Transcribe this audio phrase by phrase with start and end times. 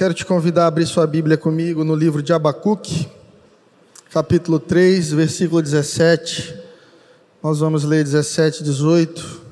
[0.00, 3.06] Quero te convidar a abrir sua Bíblia comigo no livro de Abacuque,
[4.10, 6.58] capítulo 3, versículo 17.
[7.42, 9.42] Nós vamos ler 17 e 18.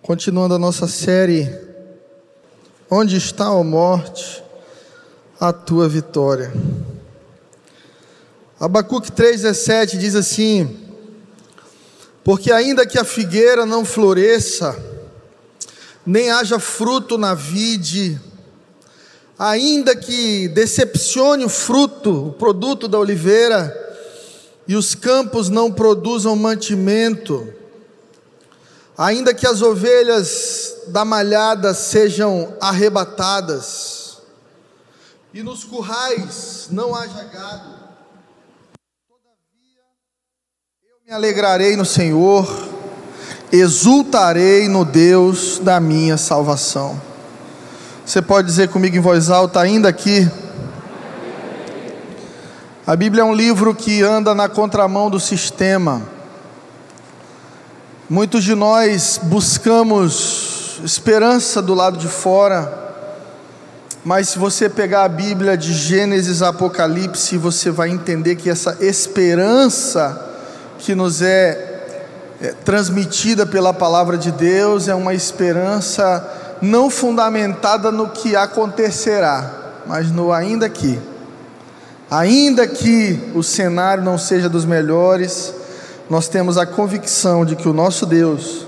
[0.00, 1.52] Continuando a nossa série,
[2.88, 4.44] Onde está, a morte,
[5.40, 6.52] a tua vitória?
[8.60, 10.86] Abacuque 3,17 diz assim:
[12.22, 14.80] Porque ainda que a figueira não floresça,
[16.06, 18.20] nem haja fruto na vide,
[19.42, 23.76] ainda que decepcione o fruto, o produto da oliveira,
[24.68, 27.52] e os campos não produzam mantimento,
[28.96, 34.18] ainda que as ovelhas da malhada sejam arrebatadas,
[35.34, 37.74] e nos currais não haja gado,
[39.08, 39.82] todavia
[40.84, 42.46] eu me alegrarei no Senhor,
[43.50, 47.10] exultarei no Deus da minha salvação.
[48.12, 50.30] Você pode dizer comigo em voz alta, ainda aqui.
[52.86, 56.02] A Bíblia é um livro que anda na contramão do sistema.
[58.10, 62.70] Muitos de nós buscamos esperança do lado de fora,
[64.04, 68.76] mas se você pegar a Bíblia de Gênesis a Apocalipse, você vai entender que essa
[68.82, 70.22] esperança
[70.78, 78.10] que nos é, é transmitida pela palavra de Deus é uma esperança não fundamentada no
[78.10, 80.98] que acontecerá, mas no ainda que.
[82.08, 85.52] Ainda que o cenário não seja dos melhores,
[86.08, 88.66] nós temos a convicção de que o nosso Deus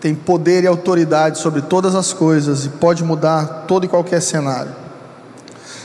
[0.00, 4.70] tem poder e autoridade sobre todas as coisas e pode mudar todo e qualquer cenário.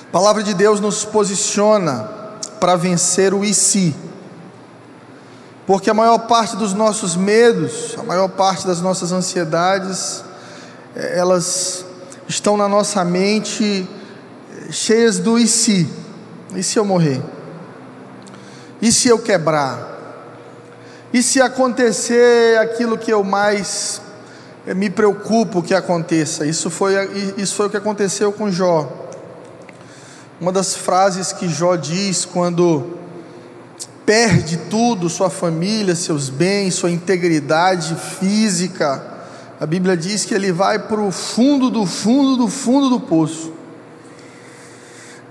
[0.08, 2.08] A palavra de Deus nos posiciona
[2.60, 3.96] para vencer o e se.
[5.66, 10.24] Porque a maior parte dos nossos medos, a maior parte das nossas ansiedades,
[10.96, 11.86] elas
[12.28, 13.88] estão na nossa mente
[14.68, 15.88] é, cheias do e se?
[16.56, 17.22] E se eu morrer?
[18.82, 19.90] E se eu quebrar?
[21.14, 24.02] E se acontecer aquilo que eu mais
[24.66, 26.46] é, me preocupo que aconteça?
[26.46, 26.94] Isso foi,
[27.38, 28.90] isso foi o que aconteceu com Jó.
[30.40, 32.98] Uma das frases que Jó diz quando
[34.06, 39.11] perde tudo, sua família, seus bens, sua integridade física,
[39.62, 43.54] a Bíblia diz que ele vai para o fundo do fundo do fundo do poço.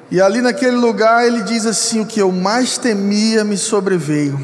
[0.08, 4.40] E ali naquele lugar ele diz assim: O que eu mais temia me sobreveio.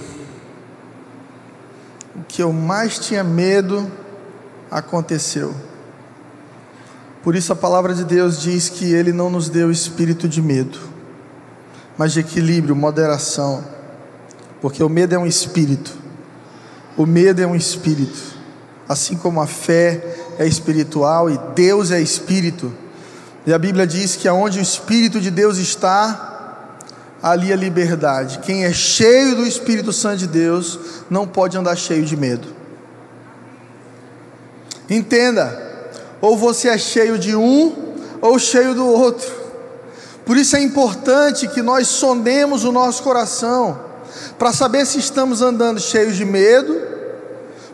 [2.17, 3.89] O que eu mais tinha medo
[4.69, 5.55] aconteceu.
[7.23, 10.81] Por isso a palavra de Deus diz que ele não nos deu espírito de medo,
[11.97, 13.63] mas de equilíbrio, moderação.
[14.61, 15.97] Porque o medo é um espírito.
[16.97, 18.36] O medo é um espírito
[18.89, 20.03] assim como a fé
[20.39, 22.73] é espiritual e Deus é espírito.
[23.47, 26.79] E a Bíblia diz que aonde o Espírito de Deus está,
[27.23, 28.41] ali a liberdade.
[28.41, 32.49] Quem é cheio do Espírito Santo de Deus não pode andar cheio de medo.
[34.91, 35.61] Entenda,
[36.21, 39.33] ou você é cheio de um ou cheio do outro.
[40.25, 43.81] Por isso é importante que nós sondemos o nosso coração
[44.39, 46.96] para saber se estamos andando cheios de medo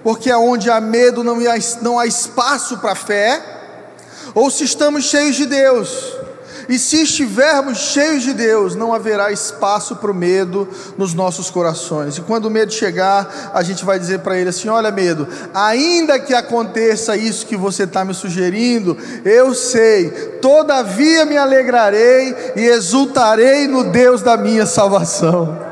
[0.02, 3.42] porque aonde há medo não há, não há espaço para fé,
[4.34, 6.14] ou se estamos cheios de Deus,
[6.68, 12.16] e se estivermos cheios de Deus, não haverá espaço para o medo nos nossos corações.
[12.16, 16.18] E quando o medo chegar, a gente vai dizer para ele assim: Olha, medo, ainda
[16.18, 23.66] que aconteça isso que você está me sugerindo, eu sei, todavia me alegrarei e exultarei
[23.66, 25.71] no Deus da minha salvação.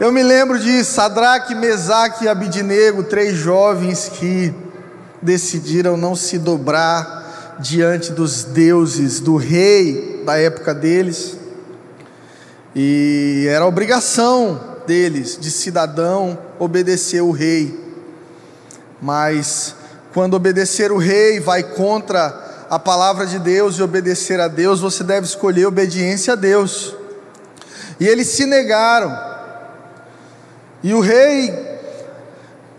[0.00, 4.54] Eu me lembro de Sadraque, Mesaque e Abidinego, três jovens que
[5.20, 11.36] decidiram não se dobrar diante dos deuses do rei da época deles.
[12.76, 17.76] E era obrigação deles, de cidadão, obedecer o rei.
[19.02, 19.74] Mas
[20.14, 25.02] quando obedecer o rei vai contra a palavra de Deus e obedecer a Deus, você
[25.02, 26.94] deve escolher obediência a Deus.
[27.98, 29.37] E eles se negaram.
[30.82, 31.52] E o rei,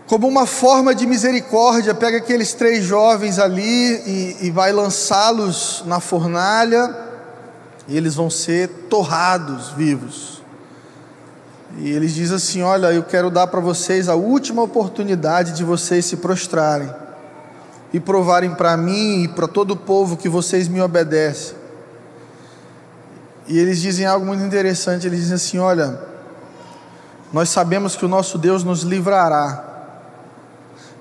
[0.06, 6.00] como uma forma de misericórdia, pega aqueles três jovens ali e, e vai lançá-los na
[6.00, 6.96] fornalha,
[7.86, 10.42] e eles vão ser torrados vivos.
[11.78, 16.04] E eles dizem assim: Olha, eu quero dar para vocês a última oportunidade de vocês
[16.06, 16.90] se prostrarem
[17.92, 21.54] e provarem para mim e para todo o povo que vocês me obedecem.
[23.46, 26.09] E eles dizem algo muito interessante: eles dizem assim: Olha
[27.32, 29.66] nós sabemos que o nosso Deus nos livrará,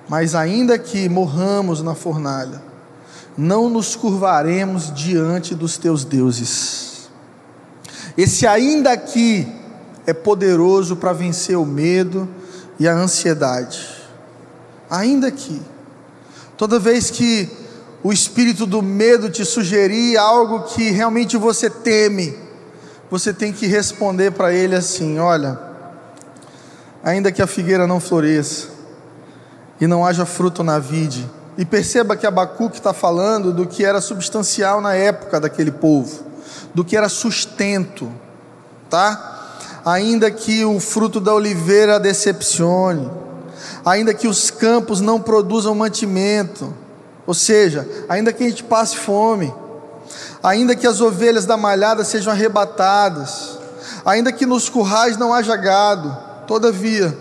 [0.07, 2.61] mas ainda que morramos na fornalha,
[3.37, 7.09] não nos curvaremos diante dos teus deuses.
[8.17, 9.47] Esse ainda aqui
[10.05, 12.27] é poderoso para vencer o medo
[12.79, 13.87] e a ansiedade.
[14.89, 15.61] Ainda aqui.
[16.57, 17.49] Toda vez que
[18.03, 22.37] o espírito do medo te sugerir algo que realmente você teme,
[23.09, 25.68] você tem que responder para ele assim: olha,
[27.03, 28.67] ainda que a figueira não floresça
[29.79, 34.01] e não haja fruto na vide, e perceba que Abacuque está falando do que era
[34.01, 36.23] substancial na época daquele povo,
[36.73, 38.11] do que era sustento,
[38.89, 39.47] tá?
[39.85, 43.09] Ainda que o fruto da oliveira decepcione,
[43.85, 46.73] ainda que os campos não produzam mantimento,
[47.25, 49.53] ou seja, ainda que a gente passe fome,
[50.41, 53.59] ainda que as ovelhas da malhada sejam arrebatadas,
[54.05, 57.15] ainda que nos currais não haja gado, todavia,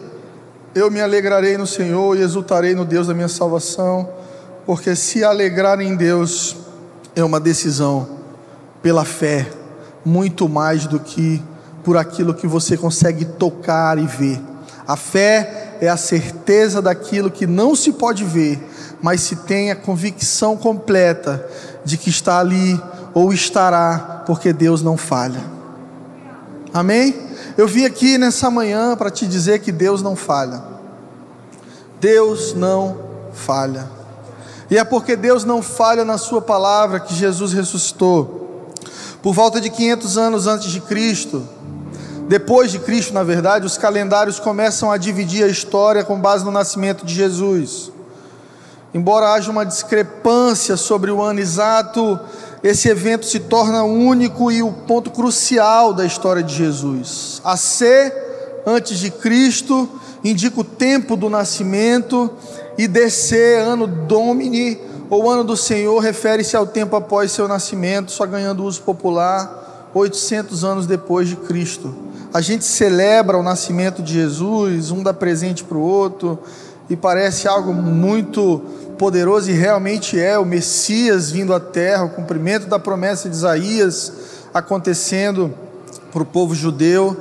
[0.75, 4.09] eu me alegrarei no Senhor e exultarei no Deus da minha salvação,
[4.65, 6.57] porque se alegrar em Deus
[7.15, 8.09] é uma decisão
[8.81, 9.47] pela fé,
[10.03, 11.43] muito mais do que
[11.85, 14.41] por aquilo que você consegue tocar e ver.
[14.87, 18.59] A fé é a certeza daquilo que não se pode ver,
[19.03, 21.47] mas se tem a convicção completa
[21.85, 22.81] de que está ali
[23.13, 25.43] ou estará, porque Deus não falha.
[26.73, 27.28] Amém?
[27.58, 30.62] Eu vim aqui nessa manhã para te dizer que Deus não falha.
[32.00, 32.96] Deus não
[33.32, 33.90] falha.
[34.70, 38.70] E é porque Deus não falha na Sua palavra que Jesus ressuscitou.
[39.20, 41.43] Por volta de 500 anos antes de Cristo,
[42.28, 46.52] depois de Cristo, na verdade, os calendários começam a dividir a história com base no
[46.52, 47.90] nascimento de Jesus.
[48.94, 52.20] Embora haja uma discrepância sobre o ano exato,
[52.62, 57.40] esse evento se torna único e o ponto crucial da história de Jesus.
[57.44, 58.12] A C,
[58.66, 59.88] antes de Cristo,
[60.25, 62.31] indica o tempo do nascimento,
[62.76, 64.78] e DC, ano Domini,
[65.10, 70.64] ou ano do Senhor, refere-se ao tempo após seu nascimento, só ganhando uso popular 800
[70.64, 71.94] anos depois de Cristo.
[72.32, 76.38] A gente celebra o nascimento de Jesus, um dá presente para o outro,
[76.88, 78.62] e parece algo muito
[78.99, 84.12] poderoso, e realmente é o Messias vindo à terra, o cumprimento da promessa de Isaías
[84.52, 85.55] acontecendo
[86.11, 87.17] para o povo judeu,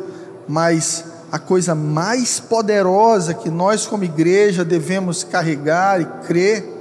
[0.47, 6.73] mas a coisa mais poderosa que nós, como igreja, devemos carregar e crer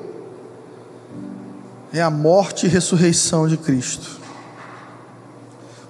[1.93, 4.21] é a morte e ressurreição de Cristo.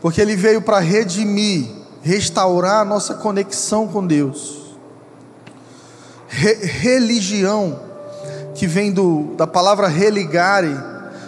[0.00, 1.69] Porque Ele veio para redimir,
[2.02, 4.56] restaurar a nossa conexão com Deus
[6.28, 7.78] Re religião,
[8.55, 10.76] que vem do, da palavra religare,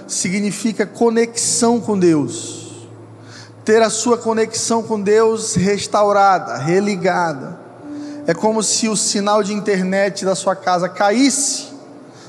[0.07, 2.87] significa conexão com Deus.
[3.65, 7.59] Ter a sua conexão com Deus restaurada, religada.
[8.27, 11.69] É como se o sinal de internet da sua casa caísse.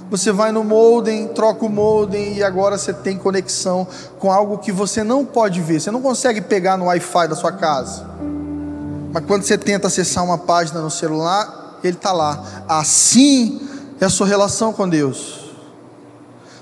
[0.09, 3.87] Você vai no modem, troca o modem e agora você tem conexão
[4.17, 5.79] com algo que você não pode ver.
[5.79, 8.05] Você não consegue pegar no Wi-Fi da sua casa.
[9.13, 12.43] Mas quando você tenta acessar uma página no celular, ele está lá.
[12.67, 13.61] Assim
[13.99, 15.39] é a sua relação com Deus.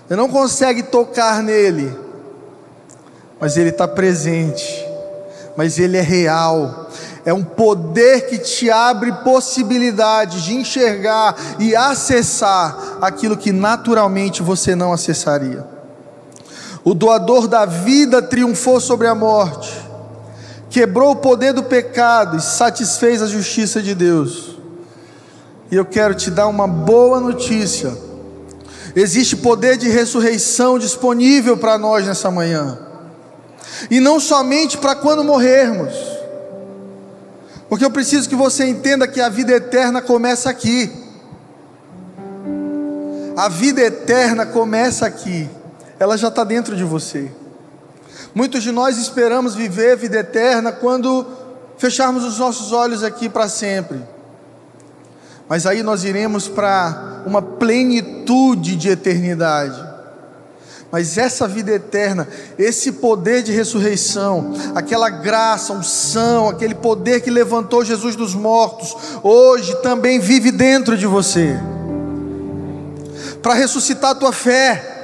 [0.07, 1.93] Você não consegue tocar nele,
[3.39, 4.85] mas ele está presente,
[5.55, 6.87] mas ele é real.
[7.25, 14.75] É um poder que te abre possibilidade de enxergar e acessar aquilo que naturalmente você
[14.75, 15.65] não acessaria.
[16.85, 19.73] O doador da vida triunfou sobre a morte,
[20.69, 24.56] quebrou o poder do pecado e satisfez a justiça de Deus.
[25.71, 27.95] E eu quero te dar uma boa notícia.
[28.95, 32.79] Existe poder de ressurreição disponível para nós nessa manhã.
[33.91, 35.93] E não somente para quando morrermos.
[37.69, 40.91] Porque eu preciso que você entenda que a vida eterna começa aqui.
[43.35, 45.49] A vida eterna começa aqui.
[45.99, 47.29] Ela já está dentro de você.
[48.33, 51.25] Muitos de nós esperamos viver a vida eterna quando
[51.77, 54.01] fecharmos os nossos olhos aqui para sempre.
[55.49, 59.87] Mas aí nós iremos para uma plenitude de eternidade.
[60.91, 62.27] Mas essa vida eterna,
[62.57, 69.75] esse poder de ressurreição, aquela graça, unção, aquele poder que levantou Jesus dos mortos, hoje
[69.81, 71.59] também vive dentro de você.
[73.41, 74.95] Para ressuscitar a tua fé,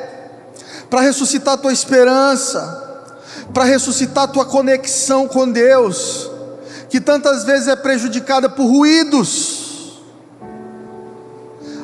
[0.89, 2.81] para ressuscitar a tua esperança,
[3.53, 6.31] para ressuscitar a tua conexão com Deus,
[6.89, 9.62] que tantas vezes é prejudicada por ruídos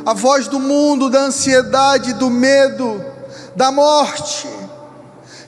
[0.05, 3.03] a voz do mundo, da ansiedade, do medo,
[3.55, 4.47] da morte,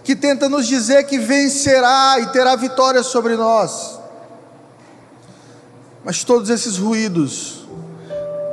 [0.03, 3.99] que tenta nos dizer que vencerá e terá vitória sobre nós.
[6.03, 7.65] Mas todos esses ruídos,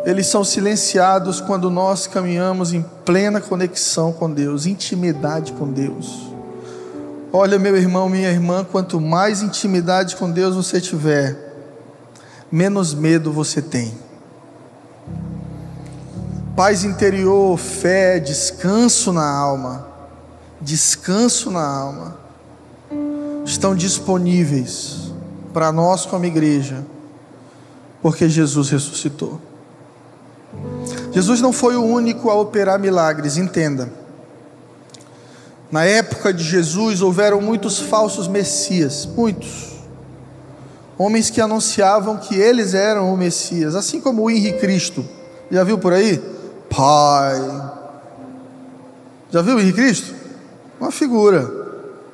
[0.05, 6.29] eles são silenciados quando nós caminhamos em plena conexão com Deus, intimidade com Deus.
[7.33, 11.37] Olha, meu irmão, minha irmã, quanto mais intimidade com Deus você tiver,
[12.51, 14.08] menos medo você tem.
[16.59, 19.87] Paz interior, fé, descanso na alma,
[20.61, 22.19] descanso na alma,
[23.45, 25.13] estão disponíveis
[25.55, 26.85] para nós como igreja,
[28.03, 29.41] porque Jesus ressuscitou.
[31.13, 33.89] Jesus não foi o único a operar milagres, entenda.
[35.71, 39.77] Na época de Jesus houveram muitos falsos messias, muitos.
[40.99, 45.07] Homens que anunciavam que eles eram o Messias, assim como o Henri Cristo.
[45.53, 46.37] Já viu por aí?
[46.71, 47.41] Pai.
[49.31, 50.15] Já viu o Henri Cristo?
[50.81, 51.51] Uma figura.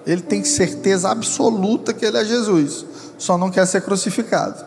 [0.06, 2.84] Ele tem certeza absoluta que ele é Jesus,
[3.16, 4.64] só não quer ser crucificado.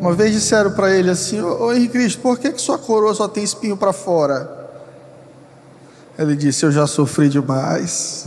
[0.00, 3.28] Uma vez disseram para ele assim: Ô Henrique Cristo, por que, que sua coroa só
[3.28, 4.70] tem espinho para fora?
[6.18, 8.26] Ele disse: Eu já sofri demais.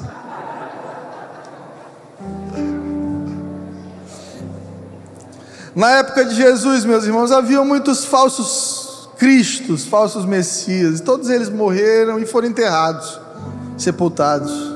[5.76, 8.85] Na época de Jesus, meus irmãos, havia muitos falsos
[9.18, 13.20] cristos, falsos messias, todos eles morreram e foram enterrados,
[13.78, 14.76] sepultados.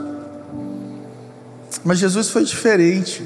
[1.84, 3.26] Mas Jesus foi diferente.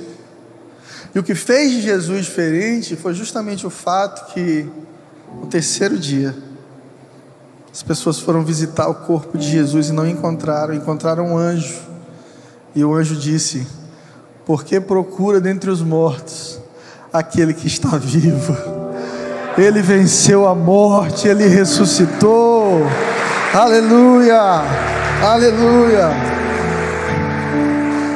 [1.13, 4.67] E o que fez de Jesus diferente foi justamente o fato que,
[5.39, 6.35] no terceiro dia,
[7.71, 11.81] as pessoas foram visitar o corpo de Jesus e não encontraram, encontraram um anjo.
[12.75, 13.67] E o anjo disse:
[14.45, 16.59] Por que procura dentre os mortos
[17.11, 18.82] aquele que está vivo?
[19.57, 22.81] Ele venceu a morte, ele ressuscitou.
[23.53, 24.61] Aleluia!
[25.21, 26.09] Aleluia!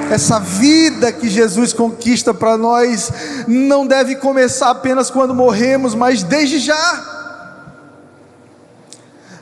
[0.09, 3.11] Essa vida que Jesus conquista para nós
[3.47, 7.03] não deve começar apenas quando morremos, mas desde já.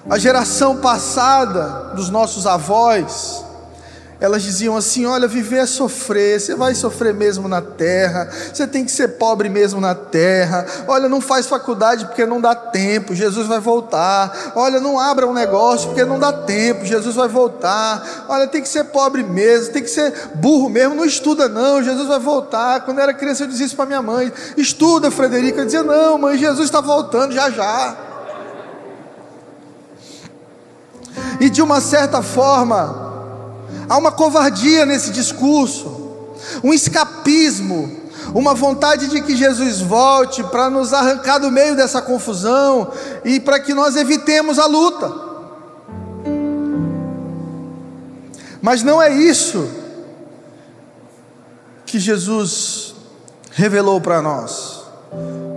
[0.09, 3.45] A geração passada dos nossos avós,
[4.19, 8.85] elas diziam assim: olha, viver é sofrer, você vai sofrer mesmo na terra, você tem
[8.85, 10.65] que ser pobre mesmo na terra.
[10.87, 14.53] Olha, não faz faculdade porque não dá tempo, Jesus vai voltar.
[14.55, 18.25] Olha, não abra um negócio porque não dá tempo, Jesus vai voltar.
[18.29, 22.07] Olha, tem que ser pobre mesmo, tem que ser burro mesmo, não estuda não, Jesus
[22.07, 22.81] vai voltar.
[22.81, 25.61] Quando eu era criança eu dizia isso para minha mãe: estuda, Frederica.
[25.61, 27.97] Eu dizia: não, mãe, Jesus está voltando já já.
[31.39, 33.14] E de uma certa forma,
[33.87, 36.11] Há uma covardia nesse discurso,
[36.63, 42.91] um escapismo, uma vontade de que Jesus volte para nos arrancar do meio dessa confusão
[43.23, 45.25] e para que nós evitemos a luta.
[48.61, 49.69] Mas não é isso
[51.85, 52.95] que Jesus
[53.51, 54.83] revelou para nós.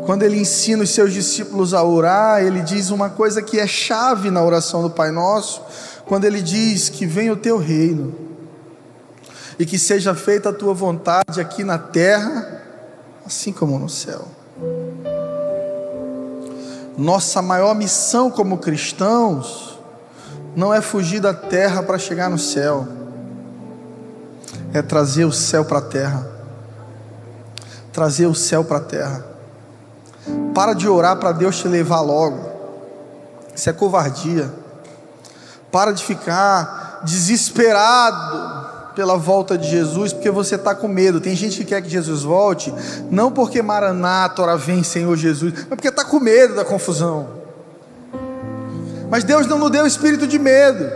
[0.05, 4.31] Quando ele ensina os seus discípulos a orar, ele diz uma coisa que é chave
[4.31, 5.63] na oração do Pai Nosso,
[6.09, 8.15] quando ele diz que venha o teu reino
[9.59, 12.63] e que seja feita a tua vontade aqui na terra,
[13.27, 14.27] assim como no céu.
[16.97, 19.79] Nossa maior missão como cristãos
[20.57, 22.89] não é fugir da terra para chegar no céu,
[24.73, 26.27] é trazer o céu para a terra.
[27.93, 29.27] Trazer o céu para a terra.
[30.55, 32.49] Para de orar para Deus te levar logo.
[33.55, 34.53] Isso é covardia.
[35.71, 41.21] Para de ficar desesperado pela volta de Jesus, porque você está com medo.
[41.21, 42.75] Tem gente que quer que Jesus volte,
[43.09, 47.29] não porque Maranata, ora vem Senhor Jesus, mas porque está com medo da confusão.
[49.09, 50.91] Mas Deus não nos deu espírito de medo.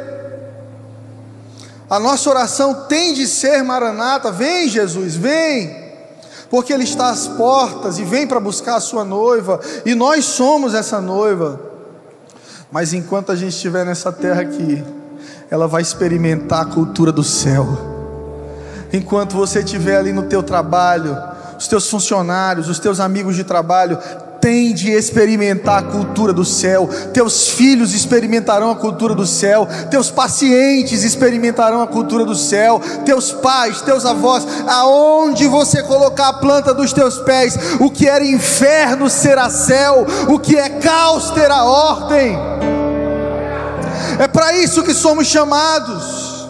[1.88, 5.82] A nossa oração tem de ser Maranata, vem Jesus, vem.
[6.50, 10.74] Porque Ele está às portas e vem para buscar a sua noiva, e nós somos
[10.74, 11.71] essa noiva.
[12.72, 14.82] Mas enquanto a gente estiver nessa terra aqui,
[15.50, 17.68] ela vai experimentar a cultura do céu.
[18.90, 21.16] Enquanto você estiver ali no teu trabalho,
[21.58, 23.98] os teus funcionários, os teus amigos de trabalho
[24.42, 26.90] tem de experimentar a cultura do céu.
[27.14, 29.68] Teus filhos experimentarão a cultura do céu.
[29.88, 32.80] Teus pacientes experimentarão a cultura do céu.
[33.06, 38.26] Teus pais, teus avós, aonde você colocar a planta dos teus pés, o que era
[38.26, 42.36] inferno será céu, o que é caos terá ordem.
[44.18, 46.48] É para isso que somos chamados.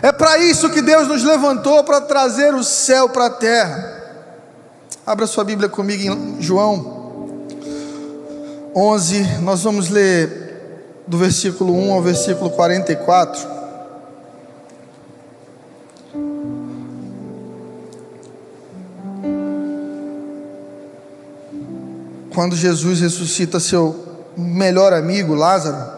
[0.00, 3.97] É para isso que Deus nos levantou para trazer o céu para a terra.
[5.08, 7.40] Abra sua Bíblia comigo em João
[8.76, 13.56] 11, nós vamos ler do versículo 1 ao versículo 44.
[22.34, 23.96] quando Jesus ressuscita seu
[24.36, 25.97] melhor amigo, Lázaro,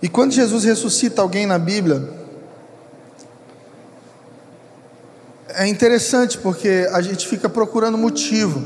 [0.00, 2.08] e quando Jesus ressuscita alguém na Bíblia,
[5.48, 8.62] é interessante porque a gente fica procurando motivo.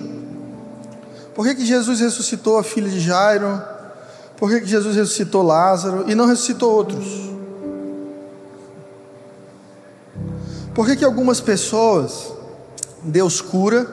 [1.34, 3.62] Por que, que Jesus ressuscitou a filha de Jairo?
[4.36, 7.32] Por que, que Jesus ressuscitou Lázaro e não ressuscitou outros?
[10.74, 12.30] Por que, que algumas pessoas
[13.02, 13.88] Deus cura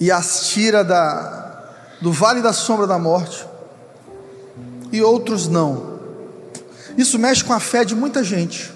[0.00, 3.46] e as tira da, do vale da sombra da morte
[4.90, 5.97] e outros não?
[6.98, 8.74] Isso mexe com a fé de muita gente.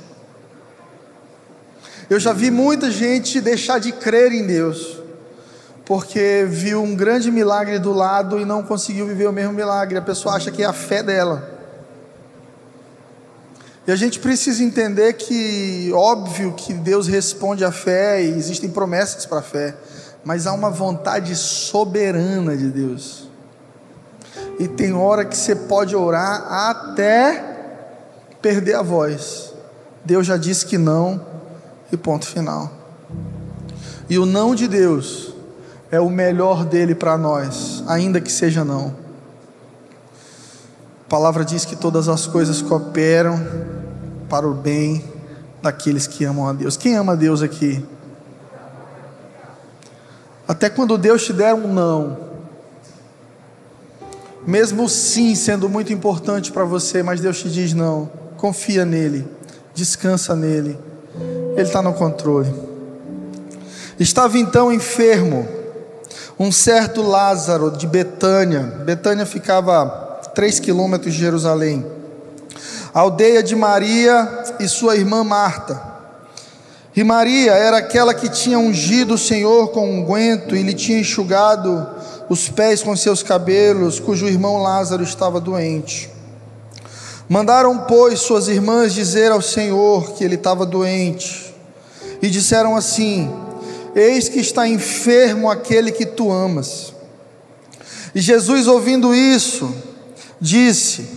[2.09, 5.01] Eu já vi muita gente deixar de crer em Deus,
[5.85, 9.99] porque viu um grande milagre do lado e não conseguiu viver o mesmo milagre.
[9.99, 11.51] A pessoa acha que é a fé dela.
[13.89, 19.27] E a gente precisa entender que, óbvio, que Deus responde à fé e existem promessas
[19.27, 19.75] para a fé,
[20.25, 23.29] mas há uma vontade soberana de Deus.
[24.61, 27.52] E tem hora que você pode orar até
[28.43, 29.55] perder a voz.
[30.05, 31.25] Deus já disse que não,
[31.93, 32.71] e ponto final.
[34.11, 35.33] E o não de Deus
[35.91, 38.95] é o melhor dele para nós, ainda que seja não.
[41.07, 43.39] A palavra diz que todas as coisas cooperam
[44.29, 45.05] para o bem
[45.61, 46.77] daqueles que amam a Deus.
[46.77, 47.85] Quem ama a Deus aqui?
[50.49, 52.19] Até quando Deus te der um não,
[54.47, 58.11] mesmo sim sendo muito importante para você, mas Deus te diz não,
[58.43, 59.25] confia nele,
[59.73, 60.77] descansa nele,
[61.53, 62.53] Ele está no controle.
[64.01, 65.47] Estava então enfermo
[66.37, 68.63] um certo Lázaro de Betânia.
[68.85, 69.87] Betânia ficava a
[70.35, 71.87] três quilômetros de Jerusalém.
[72.93, 75.81] Aldeia de Maria e sua irmã Marta.
[76.97, 80.99] E Maria era aquela que tinha ungido o Senhor com unguento um e lhe tinha
[80.99, 81.87] enxugado
[82.29, 86.12] os pés com seus cabelos, cujo irmão Lázaro estava doente.
[87.33, 91.55] Mandaram, pois, suas irmãs dizer ao Senhor que ele estava doente,
[92.21, 93.35] e disseram assim:
[93.95, 96.93] Eis que está enfermo aquele que tu amas.
[98.15, 99.75] E Jesus, ouvindo isso,
[100.39, 101.09] disse: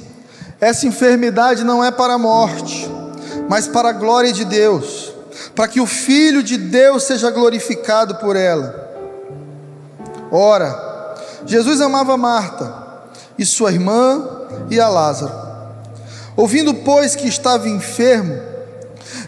[0.62, 2.90] Essa enfermidade não é para a morte,
[3.50, 5.14] mas para a glória de Deus,
[5.54, 8.90] para que o Filho de Deus seja glorificado por ela.
[10.32, 12.74] Ora, Jesus amava Marta,
[13.38, 14.26] e sua irmã,
[14.70, 15.45] e a Lázaro.
[16.36, 18.38] Ouvindo, pois, que estava enfermo,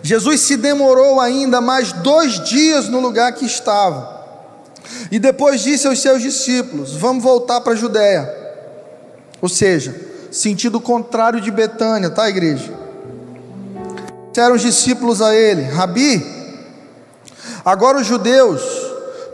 [0.02, 4.18] Jesus se demorou ainda mais dois dias no lugar que estava.
[5.12, 8.30] E depois disse aos seus discípulos: Vamos voltar para a Judéia.
[9.42, 9.96] Ou seja,
[10.32, 12.74] sentido contrário de Betânia, tá, igreja?
[14.32, 16.26] Disseram os discípulos a ele: Rabi,
[17.64, 18.62] agora os judeus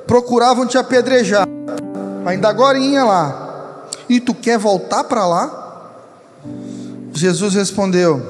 [0.06, 1.48] procuravam te apedrejar,
[2.26, 5.63] ainda agora ia lá, e tu quer voltar para lá?
[7.24, 8.22] Jesus respondeu: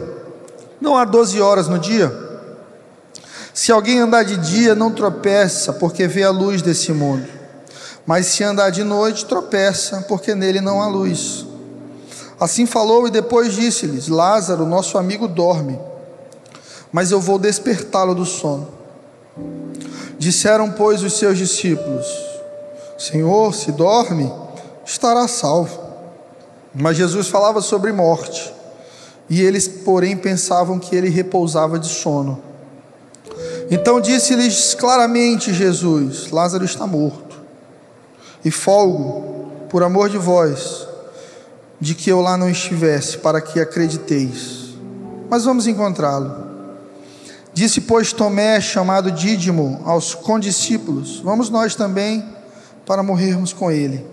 [0.79, 2.15] Não há doze horas no dia?
[3.51, 7.27] Se alguém andar de dia, não tropeça, porque vê a luz desse mundo.
[8.05, 11.43] Mas se andar de noite, tropeça, porque nele não há luz.
[12.39, 15.79] Assim falou e depois disse-lhes: Lázaro, nosso amigo, dorme,
[16.91, 18.67] mas eu vou despertá-lo do sono.
[20.19, 22.05] Disseram, pois, os seus discípulos:
[22.95, 24.31] Senhor, se dorme,
[24.85, 25.81] estará salvo.
[26.75, 28.52] Mas Jesus falava sobre morte,
[29.29, 32.41] e eles, porém, pensavam que ele repousava de sono.
[33.69, 37.41] Então disse-lhes claramente Jesus: Lázaro está morto,
[38.43, 40.87] e folgo, por amor de vós,
[41.79, 44.75] de que eu lá não estivesse, para que acrediteis.
[45.29, 46.43] Mas vamos encontrá-lo.
[47.53, 52.23] Disse, pois, Tomé, chamado Dídimo, aos condiscípulos: Vamos nós também
[52.85, 54.12] para morrermos com ele.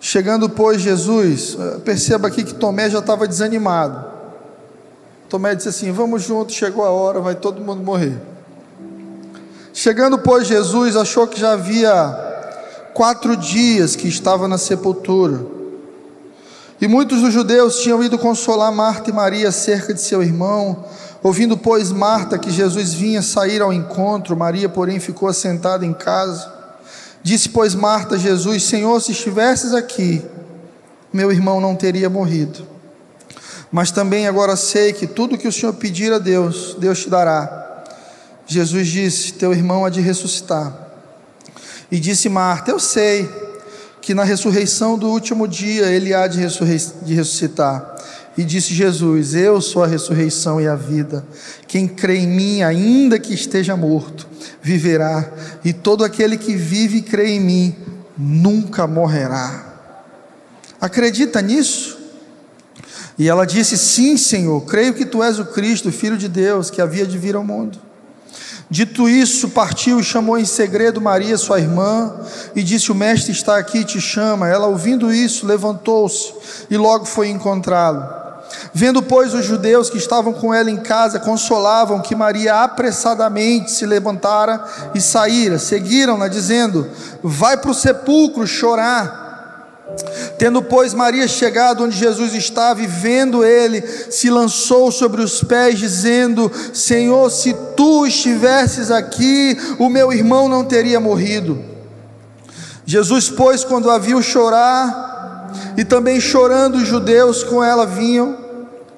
[0.00, 4.04] Chegando, pois, Jesus, eh, perceba aqui que Tomé já estava desanimado.
[5.28, 8.16] Tomé disse assim: Vamos juntos, chegou a hora, vai todo mundo morrer.
[9.74, 12.26] Chegando, pois, Jesus achou que já havia
[12.94, 15.40] quatro dias que estava na sepultura.
[16.80, 20.84] E muitos dos judeus tinham ido consolar Marta e Maria acerca de seu irmão.
[21.22, 26.57] Ouvindo, pois, Marta que Jesus vinha sair ao encontro, Maria, porém, ficou assentada em casa.
[27.22, 30.22] Disse, pois, Marta a Jesus: Senhor, se estivesses aqui,
[31.12, 32.66] meu irmão não teria morrido.
[33.70, 37.84] Mas também agora sei que tudo que o Senhor pedir a Deus, Deus te dará.
[38.46, 40.72] Jesus disse: Teu irmão há de ressuscitar.
[41.90, 43.28] E disse Marta: Eu sei
[44.00, 47.94] que na ressurreição do último dia ele há de, de ressuscitar.
[48.38, 51.26] E disse Jesus: Eu sou a ressurreição e a vida.
[51.66, 54.28] Quem crê em mim, ainda que esteja morto,
[54.62, 55.28] viverá.
[55.64, 57.76] E todo aquele que vive e crê em mim,
[58.16, 59.74] nunca morrerá.
[60.80, 61.98] Acredita nisso?
[63.18, 66.80] E ela disse: Sim, Senhor, creio que tu és o Cristo, filho de Deus, que
[66.80, 67.76] havia de vir ao mundo.
[68.70, 72.14] Dito isso, partiu e chamou em segredo Maria, sua irmã,
[72.54, 74.48] e disse: O mestre está aqui e te chama.
[74.48, 76.32] Ela, ouvindo isso, levantou-se
[76.70, 78.17] e logo foi encontrá-lo.
[78.72, 83.86] Vendo, pois, os judeus que estavam com ela em casa, consolavam que Maria apressadamente se
[83.86, 84.62] levantara
[84.94, 85.58] e saíra.
[85.58, 86.86] Seguiram-na, dizendo:
[87.22, 89.26] Vai para o sepulcro chorar.
[90.36, 95.78] Tendo, pois, Maria chegado onde Jesus estava e vendo ele, se lançou sobre os pés,
[95.78, 101.62] dizendo: Senhor, se tu estivesses aqui, o meu irmão não teria morrido.
[102.84, 108.47] Jesus, pois, quando a viu chorar, e também chorando os judeus com ela vinham,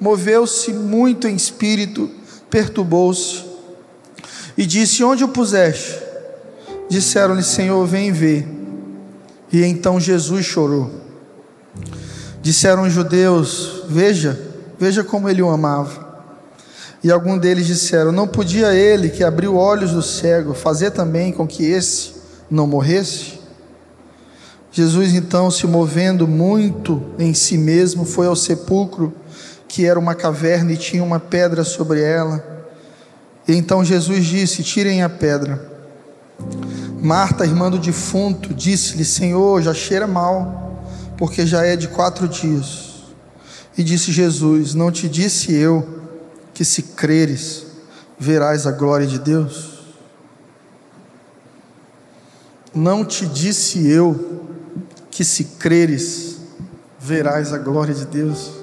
[0.00, 2.10] moveu-se muito em espírito,
[2.48, 3.44] perturbou-se,
[4.56, 6.00] e disse: Onde o puseste?
[6.88, 8.48] Disseram-lhe: Senhor, vem ver.
[9.52, 10.90] E então Jesus chorou.
[12.42, 14.38] Disseram os judeus: Veja,
[14.78, 16.08] veja como ele o amava.
[17.02, 21.46] E algum deles disseram: Não podia ele, que abriu olhos do cego, fazer também com
[21.46, 22.12] que esse
[22.50, 23.40] não morresse?
[24.72, 29.12] Jesus, então, se movendo muito em si mesmo, foi ao sepulcro,
[29.70, 32.44] que era uma caverna e tinha uma pedra sobre ela.
[33.46, 35.64] E então Jesus disse: Tirem a pedra.
[37.00, 40.84] Marta, irmã do defunto, disse-lhe: Senhor, já cheira mal,
[41.16, 43.04] porque já é de quatro dias.
[43.78, 46.00] E disse Jesus: Não te disse eu
[46.52, 47.64] que se creres,
[48.18, 49.84] verás a glória de Deus?
[52.74, 54.48] Não te disse eu
[55.12, 56.38] que se creres,
[56.98, 58.59] verás a glória de Deus?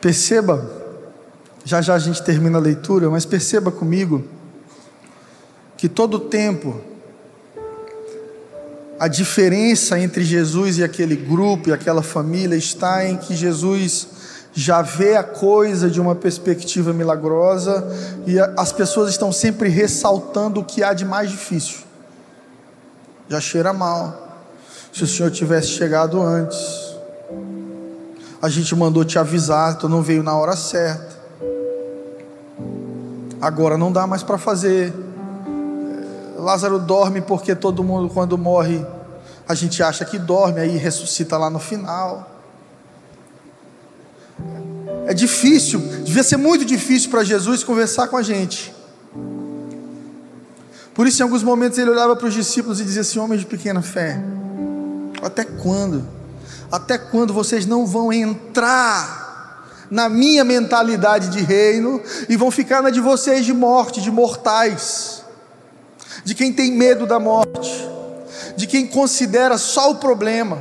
[0.00, 0.70] Perceba,
[1.64, 4.24] já já a gente termina a leitura, mas perceba comigo
[5.76, 6.80] que todo tempo
[8.98, 14.08] a diferença entre Jesus e aquele grupo e aquela família está em que Jesus
[14.54, 17.86] já vê a coisa de uma perspectiva milagrosa
[18.26, 21.80] e as pessoas estão sempre ressaltando o que há de mais difícil.
[23.28, 24.46] Já cheira mal.
[24.92, 26.95] Se o Senhor tivesse chegado antes,
[28.40, 31.16] a gente mandou te avisar, tu não veio na hora certa.
[33.40, 34.92] Agora não dá mais para fazer.
[36.38, 38.84] Lázaro dorme porque todo mundo, quando morre,
[39.48, 42.30] a gente acha que dorme, aí ressuscita lá no final.
[45.06, 48.74] É difícil, devia ser muito difícil para Jesus conversar com a gente.
[50.94, 53.46] Por isso, em alguns momentos, ele olhava para os discípulos e dizia assim: Homens de
[53.46, 54.18] pequena fé,
[55.22, 56.15] até quando?
[56.70, 62.90] Até quando vocês não vão entrar na minha mentalidade de reino e vão ficar na
[62.90, 65.16] de vocês de morte, de mortais?
[66.26, 67.88] de quem tem medo da morte,
[68.56, 70.60] de quem considera só o problema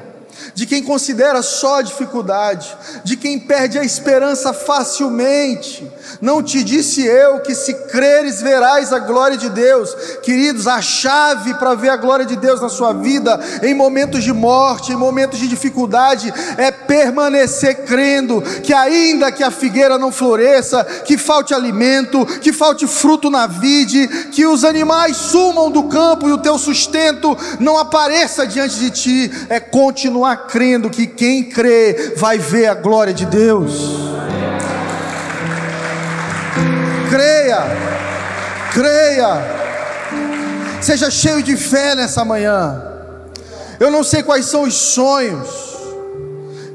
[0.53, 5.89] de quem considera só a dificuldade, de quem perde a esperança facilmente.
[6.21, 9.93] Não te disse eu que se creres verás a glória de Deus.
[10.23, 14.33] Queridos, a chave para ver a glória de Deus na sua vida, em momentos de
[14.33, 20.83] morte, em momentos de dificuldade, é permanecer crendo que ainda que a figueira não floresça,
[21.05, 26.31] que falte alimento, que falte fruto na vide, que os animais sumam do campo e
[26.31, 32.37] o teu sustento não apareça diante de ti, é continuar crendo que quem crê vai
[32.37, 33.99] ver a glória de Deus.
[37.09, 37.63] Creia,
[38.73, 39.41] creia,
[40.81, 42.81] seja cheio de fé nessa manhã.
[43.77, 45.49] Eu não sei quais são os sonhos,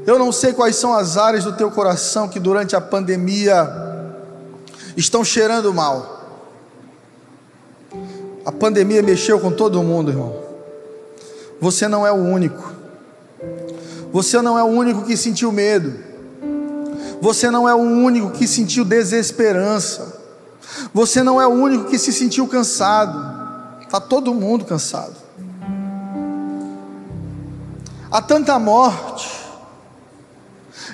[0.05, 3.67] eu não sei quais são as áreas do teu coração que durante a pandemia
[4.95, 6.21] estão cheirando mal.
[8.45, 10.35] A pandemia mexeu com todo mundo, irmão.
[11.59, 12.80] Você não é o único.
[14.11, 16.11] Você não é o único que sentiu medo.
[17.21, 20.19] Você não é o único que sentiu desesperança.
[20.93, 23.39] Você não é o único que se sentiu cansado.
[23.81, 25.15] Está todo mundo cansado.
[28.11, 29.41] Há tanta morte.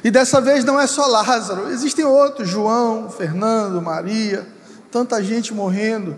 [0.03, 4.47] E dessa vez não é só Lázaro, existem outros: João, Fernando, Maria,
[4.91, 6.15] tanta gente morrendo.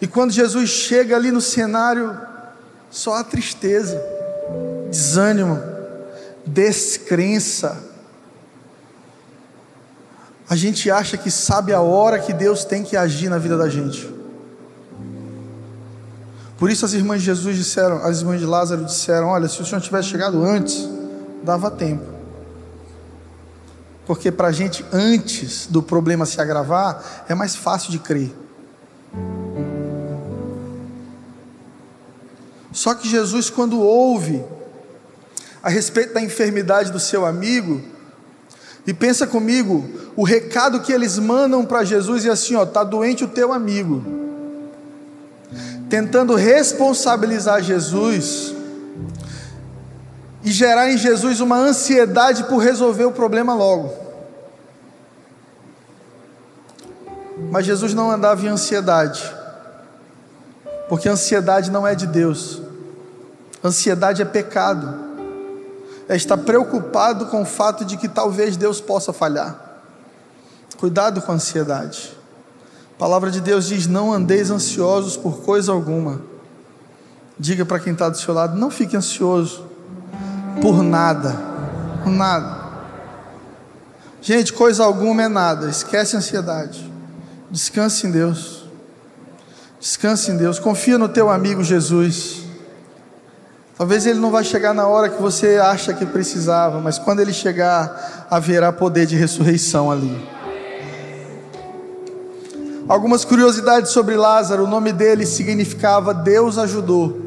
[0.00, 2.31] E quando Jesus chega ali no cenário
[2.92, 4.00] só a tristeza,
[4.90, 5.58] desânimo,
[6.46, 7.82] descrença.
[10.48, 13.68] A gente acha que sabe a hora que Deus tem que agir na vida da
[13.70, 14.12] gente.
[16.58, 19.64] Por isso as irmãs de Jesus disseram, as irmãs de Lázaro disseram: Olha, se o
[19.64, 20.86] Senhor tivesse chegado antes,
[21.42, 22.04] dava tempo.
[24.06, 28.30] Porque para a gente, antes do problema se agravar, é mais fácil de crer.
[32.72, 34.42] Só que Jesus, quando ouve
[35.62, 37.80] a respeito da enfermidade do seu amigo,
[38.86, 43.24] e pensa comigo, o recado que eles mandam para Jesus é assim: ó, tá doente
[43.24, 44.02] o teu amigo.
[45.88, 48.54] Tentando responsabilizar Jesus
[50.42, 53.92] e gerar em Jesus uma ansiedade por resolver o problema logo.
[57.50, 59.32] Mas Jesus não andava em ansiedade,
[60.88, 62.60] porque ansiedade não é de Deus,
[63.64, 64.94] ansiedade é pecado,
[66.08, 69.80] é estar preocupado com o fato de que talvez Deus possa falhar.
[70.78, 72.16] Cuidado com a ansiedade.
[72.96, 76.20] A palavra de Deus diz: Não andeis ansiosos por coisa alguma.
[77.38, 79.64] Diga para quem está do seu lado: Não fique ansioso
[80.60, 81.36] por nada,
[82.02, 82.62] por nada.
[84.20, 86.92] Gente, coisa alguma é nada, esquece a ansiedade.
[87.50, 88.61] Descanse em Deus.
[89.82, 90.60] Descanse em Deus.
[90.60, 92.44] Confia no teu amigo Jesus.
[93.76, 97.32] Talvez ele não vai chegar na hora que você acha que precisava, mas quando ele
[97.32, 100.24] chegar, haverá poder de ressurreição ali.
[102.86, 107.20] Algumas curiosidades sobre Lázaro: o nome dele significava Deus ajudou.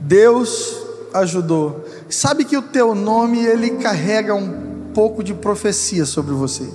[0.00, 1.84] Deus ajudou.
[2.10, 6.68] Sabe que o teu nome ele carrega um pouco de profecia sobre você.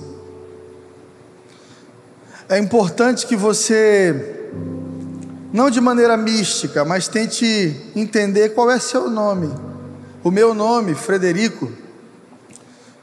[2.50, 4.50] É importante que você,
[5.52, 9.48] não de maneira mística, mas tente entender qual é seu nome.
[10.24, 11.70] O meu nome, Frederico,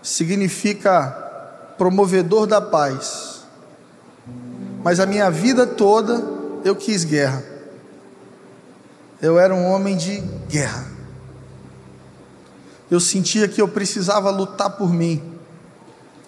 [0.03, 1.11] significa
[1.77, 3.43] promovedor da paz.
[4.83, 6.21] Mas a minha vida toda
[6.65, 7.41] eu quis guerra.
[9.21, 10.85] Eu era um homem de guerra.
[12.91, 15.23] Eu sentia que eu precisava lutar por mim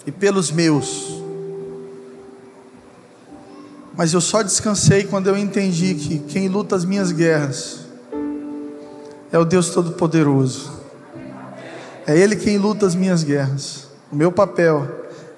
[0.05, 1.18] e pelos meus.
[3.99, 7.81] Mas eu só descansei quando eu entendi que quem luta as minhas guerras
[9.29, 10.71] é o Deus Todo-Poderoso.
[12.07, 13.89] É Ele quem luta as minhas guerras.
[14.09, 14.88] O meu papel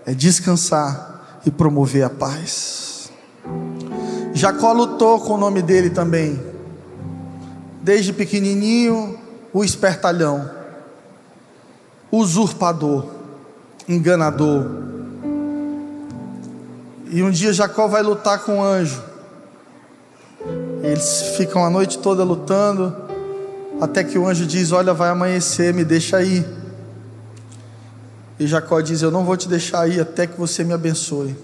[0.06, 3.12] é descansar e promover a paz.
[4.32, 6.39] Jacó lutou com o nome dele também.
[7.82, 9.17] Desde pequenininho,
[9.52, 10.47] o espertalhão,
[12.12, 13.08] usurpador,
[13.89, 14.90] enganador
[17.12, 19.04] e um dia Jacó vai lutar com o anjo.
[20.82, 22.95] Eles ficam a noite toda lutando,
[23.82, 26.45] até que o anjo diz: Olha, vai amanhecer, me deixa aí.
[28.39, 31.36] E Jacó diz: Eu não vou te deixar aí até que você me abençoe.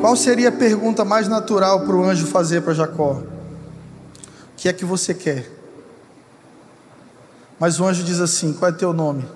[0.00, 3.14] Qual seria a pergunta mais natural para o anjo fazer para Jacó?
[3.14, 5.50] O que é que você quer?
[7.58, 9.26] Mas o anjo diz assim: Qual é teu nome?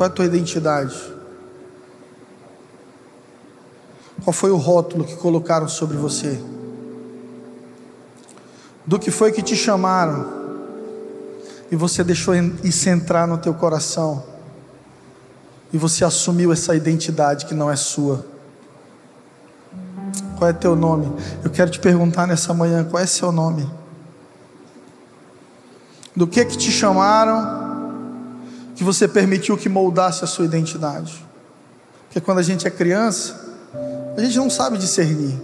[0.00, 0.98] Qual é a tua identidade?
[4.24, 6.42] Qual foi o rótulo que colocaram sobre você?
[8.86, 10.26] Do que foi que te chamaram
[11.70, 12.34] e você deixou
[12.64, 14.24] isso entrar no teu coração
[15.70, 18.24] e você assumiu essa identidade que não é sua?
[20.38, 21.14] Qual é teu nome?
[21.44, 23.70] Eu quero te perguntar nessa manhã, qual é seu nome?
[26.16, 27.69] Do que que te chamaram?
[28.80, 31.22] Que você permitiu que moldasse a sua identidade.
[32.04, 33.38] Porque quando a gente é criança,
[34.16, 35.38] a gente não sabe discernir.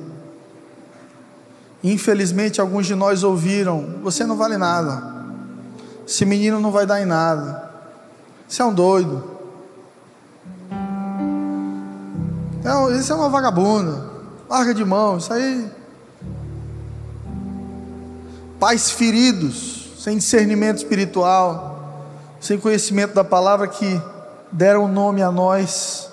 [1.84, 5.26] Infelizmente, alguns de nós ouviram: você não vale nada,
[6.08, 7.70] esse menino não vai dar em nada,
[8.48, 9.22] você é um doido,
[12.98, 14.02] isso é uma vagabunda,
[14.48, 15.70] larga de mão, isso aí.
[18.58, 21.75] Pais feridos, sem discernimento espiritual
[22.40, 24.00] sem conhecimento da palavra, que
[24.52, 26.08] deram nome a nós,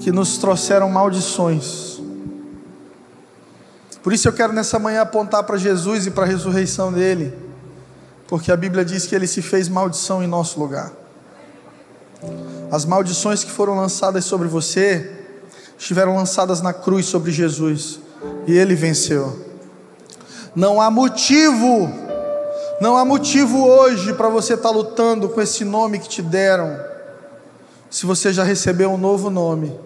[0.00, 2.00] que nos trouxeram maldições.
[4.02, 7.32] Por isso eu quero nessa manhã apontar para Jesus e para a ressurreição dele,
[8.28, 10.92] porque a Bíblia diz que ele se fez maldição em nosso lugar.
[12.70, 15.10] As maldições que foram lançadas sobre você
[15.78, 18.00] estiveram lançadas na cruz sobre Jesus
[18.46, 19.54] e ele venceu.
[20.54, 21.92] Não há motivo
[22.80, 26.78] não há motivo hoje para você estar tá lutando com esse nome que te deram.
[27.90, 29.78] Se você já recebeu um novo nome,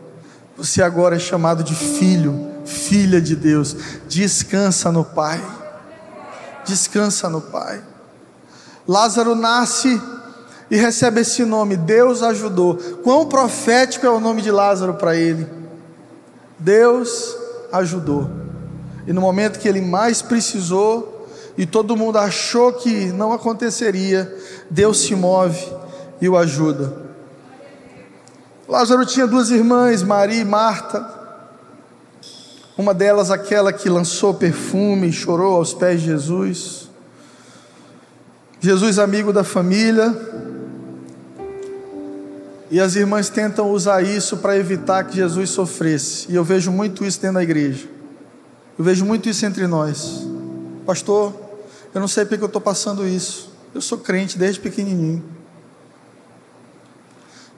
[0.56, 3.76] você agora é chamado de filho, filha de Deus.
[4.08, 5.40] Descansa no Pai.
[6.64, 7.82] Descansa no Pai.
[8.86, 10.00] Lázaro nasce
[10.70, 12.76] e recebe esse nome, Deus ajudou.
[13.02, 15.46] Quão profético é o nome de Lázaro para ele?
[16.58, 17.36] Deus
[17.72, 18.30] ajudou.
[19.06, 21.17] E no momento que ele mais precisou,
[21.58, 24.32] e todo mundo achou que não aconteceria,
[24.70, 25.60] Deus se move
[26.20, 27.08] e o ajuda.
[28.68, 31.04] Lázaro tinha duas irmãs, Maria e Marta.
[32.76, 36.88] Uma delas, aquela que lançou perfume e chorou aos pés de Jesus.
[38.60, 40.14] Jesus, amigo da família.
[42.70, 46.30] E as irmãs tentam usar isso para evitar que Jesus sofresse.
[46.30, 47.88] E eu vejo muito isso dentro da igreja.
[48.78, 50.24] Eu vejo muito isso entre nós.
[50.86, 51.47] Pastor,
[51.94, 53.52] eu não sei porque eu estou passando isso.
[53.74, 55.24] Eu sou crente desde pequenininho.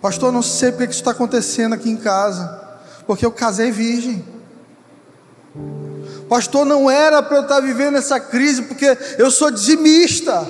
[0.00, 2.68] Pastor, não sei porque isso está acontecendo aqui em casa.
[3.06, 4.24] Porque eu casei virgem.
[6.28, 10.46] Pastor, não era para eu estar vivendo essa crise porque eu sou dizimista.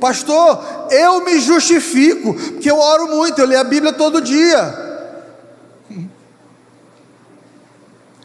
[0.00, 4.88] Pastor, eu me justifico porque eu oro muito, eu leio a Bíblia todo dia.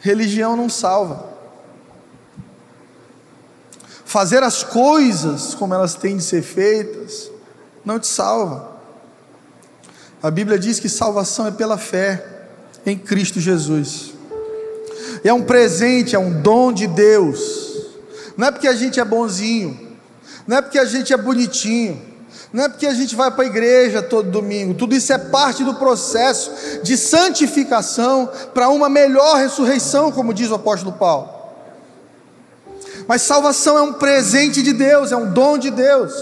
[0.00, 1.25] Religião não salva.
[4.16, 7.30] Fazer as coisas como elas têm de ser feitas
[7.84, 8.66] não te salva.
[10.22, 12.24] A Bíblia diz que salvação é pela fé
[12.86, 14.14] em Cristo Jesus
[15.22, 17.76] é um presente, é um dom de Deus.
[18.38, 19.78] Não é porque a gente é bonzinho,
[20.46, 22.00] não é porque a gente é bonitinho,
[22.54, 25.62] não é porque a gente vai para a igreja todo domingo, tudo isso é parte
[25.62, 31.35] do processo de santificação para uma melhor ressurreição, como diz o apóstolo Paulo.
[33.06, 36.12] Mas salvação é um presente de Deus, é um dom de Deus.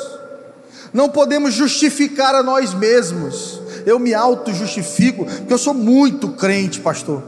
[0.92, 3.60] Não podemos justificar a nós mesmos.
[3.86, 7.22] Eu me auto-justifico, porque eu sou muito crente, pastor.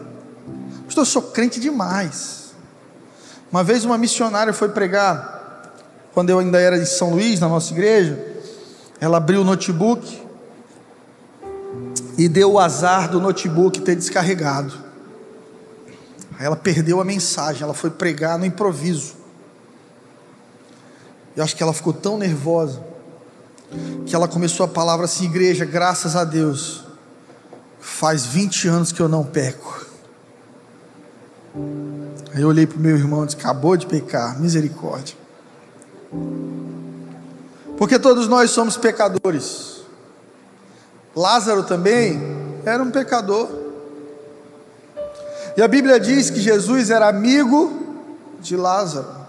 [0.85, 2.55] Pastor, eu sou crente demais.
[3.51, 5.75] Uma vez uma missionária foi pregar,
[6.13, 8.19] quando eu ainda era em São Luís, na nossa igreja,
[9.01, 10.23] ela abriu o notebook
[12.17, 14.73] e deu o azar do notebook ter descarregado.
[16.39, 19.15] Aí ela perdeu a mensagem, ela foi pregar no improviso.
[21.37, 22.83] Eu acho que ela ficou tão nervosa
[24.07, 26.85] que ela começou a palavra assim: igreja, graças a Deus,
[27.79, 29.85] faz 20 anos que eu não peco.
[32.35, 35.15] Aí eu olhei para o meu irmão e disse: acabou de pecar, misericórdia.
[37.77, 39.83] Porque todos nós somos pecadores.
[41.15, 42.19] Lázaro também
[42.65, 43.49] era um pecador.
[45.57, 47.73] E a Bíblia diz que Jesus era amigo
[48.41, 49.26] de Lázaro.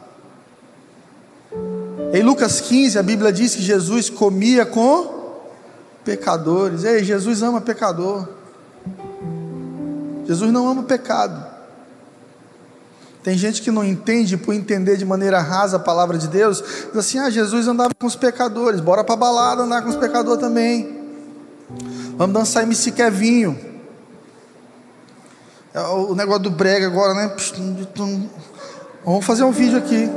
[2.13, 5.17] Em Lucas 15, a Bíblia diz que Jesus comia com
[6.05, 6.83] pecadores.
[6.83, 8.27] Ei, Jesus ama pecador.
[10.25, 11.45] Jesus não ama pecado.
[13.23, 16.95] Tem gente que não entende por entender de maneira rasa a palavra de Deus, diz
[16.95, 20.97] assim: ah, Jesus andava com os pecadores, bora para balada andar com os pecadores também.
[22.15, 23.59] Vamos dançar MC Kevinho.
[25.73, 27.35] É o negócio do brega agora, né?
[29.03, 30.09] Vamos fazer um vídeo aqui.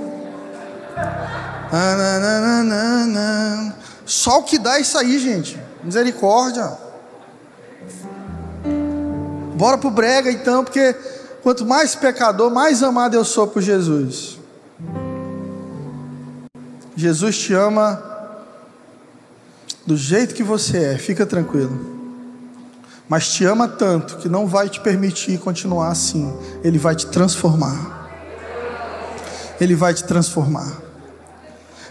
[4.05, 5.59] Só o que dá é isso aí, gente.
[5.85, 6.71] Misericórdia.
[9.57, 10.97] Bora pro brega então, porque
[11.43, 14.39] Quanto mais pecador, mais amado eu sou por Jesus.
[16.95, 18.03] Jesus te ama
[19.87, 21.99] do jeito que você é, fica tranquilo.
[23.09, 26.33] Mas te ama tanto que não vai te permitir continuar assim.
[26.63, 28.11] Ele vai te transformar.
[29.59, 30.90] Ele vai te transformar.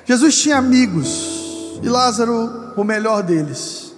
[0.09, 3.93] Jesus tinha amigos e Lázaro, o melhor deles.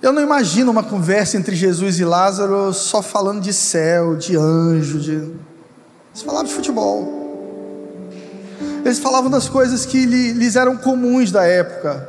[0.00, 5.00] Eu não imagino uma conversa entre Jesus e Lázaro só falando de céu, de anjo,
[5.00, 5.14] de.
[5.14, 8.08] Eles falavam de futebol.
[8.84, 12.08] Eles falavam das coisas que lhes eram comuns da época.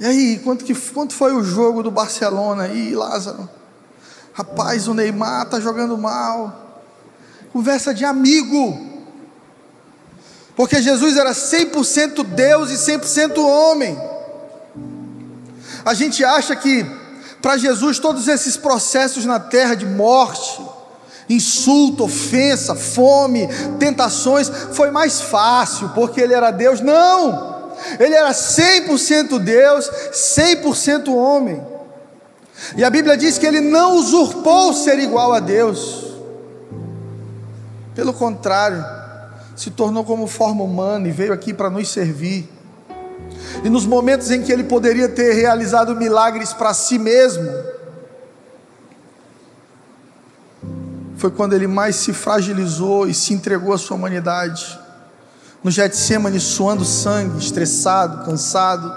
[0.00, 2.66] E aí, quanto, que, quanto foi o jogo do Barcelona?
[2.66, 3.48] E Lázaro?
[4.32, 6.82] Rapaz, o Neymar está jogando mal.
[7.52, 8.91] Conversa de amigo.
[10.54, 13.98] Porque Jesus era 100% Deus e 100% homem.
[15.84, 16.86] A gente acha que
[17.42, 20.62] para Jesus, todos esses processos na terra de morte,
[21.28, 23.48] insulto, ofensa, fome,
[23.80, 26.80] tentações, foi mais fácil, porque ele era Deus.
[26.80, 27.72] Não!
[27.98, 31.60] Ele era 100% Deus, 100% homem.
[32.76, 36.12] E a Bíblia diz que ele não usurpou ser igual a Deus.
[37.92, 38.84] Pelo contrário,
[39.62, 42.50] se tornou como forma humana e veio aqui para nos servir.
[43.62, 47.48] E nos momentos em que ele poderia ter realizado milagres para si mesmo,
[51.16, 54.80] foi quando ele mais se fragilizou e se entregou à sua humanidade.
[55.62, 58.92] No Getsemane, suando sangue, estressado, cansado.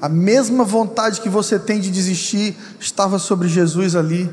[0.00, 4.32] A mesma vontade que você tem de desistir estava sobre Jesus ali.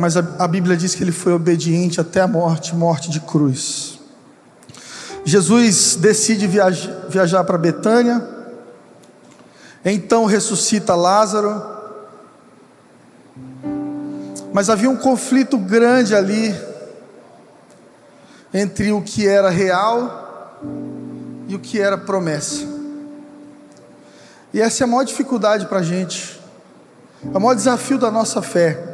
[0.00, 4.00] Mas a, a Bíblia diz que ele foi obediente até a morte morte de cruz.
[5.24, 8.26] Jesus decide viajar, viajar para Betânia,
[9.84, 11.62] então ressuscita Lázaro,
[14.54, 16.58] mas havia um conflito grande ali
[18.52, 20.58] entre o que era real
[21.46, 22.66] e o que era promessa.
[24.52, 26.40] E essa é a maior dificuldade para a gente,
[27.22, 28.89] é o maior desafio da nossa fé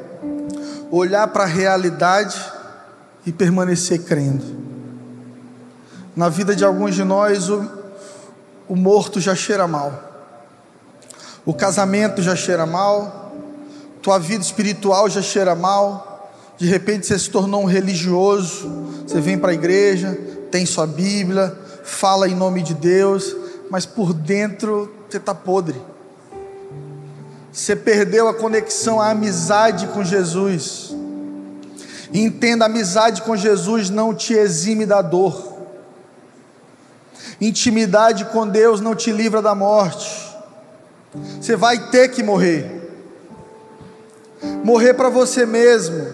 [0.91, 2.41] olhar para a realidade
[3.25, 4.45] e permanecer crendo.
[6.15, 7.69] Na vida de alguns de nós, o,
[8.69, 10.03] o morto já cheira mal,
[11.45, 13.33] o casamento já cheira mal,
[14.03, 16.31] tua vida espiritual já cheira mal.
[16.57, 18.69] De repente você se tornou um religioso,
[19.07, 20.19] você vem para a igreja,
[20.51, 23.37] tem sua Bíblia, fala em nome de Deus,
[23.71, 25.81] mas por dentro você está podre.
[27.57, 30.95] Você perdeu a conexão, a amizade com Jesus.
[32.13, 35.57] Entenda, a amizade com Jesus não te exime da dor.
[37.41, 40.37] Intimidade com Deus não te livra da morte.
[41.41, 42.91] Você vai ter que morrer.
[44.63, 46.07] Morrer para você mesmo.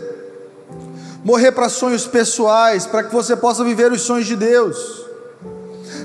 [1.24, 5.04] Morrer para sonhos pessoais, para que você possa viver os sonhos de Deus.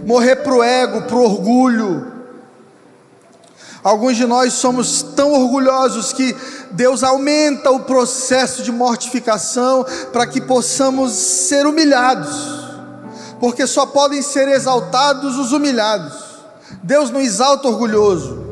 [0.04, 2.17] Morrer para o ego, para o orgulho
[3.88, 6.36] Alguns de nós somos tão orgulhosos que
[6.72, 12.36] Deus aumenta o processo de mortificação para que possamos ser humilhados,
[13.40, 16.14] porque só podem ser exaltados os humilhados.
[16.84, 18.46] Deus não exalta orgulhoso.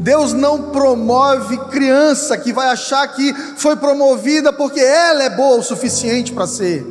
[0.00, 5.62] Deus não promove criança que vai achar que foi promovida porque ela é boa o
[5.62, 6.84] suficiente para ser.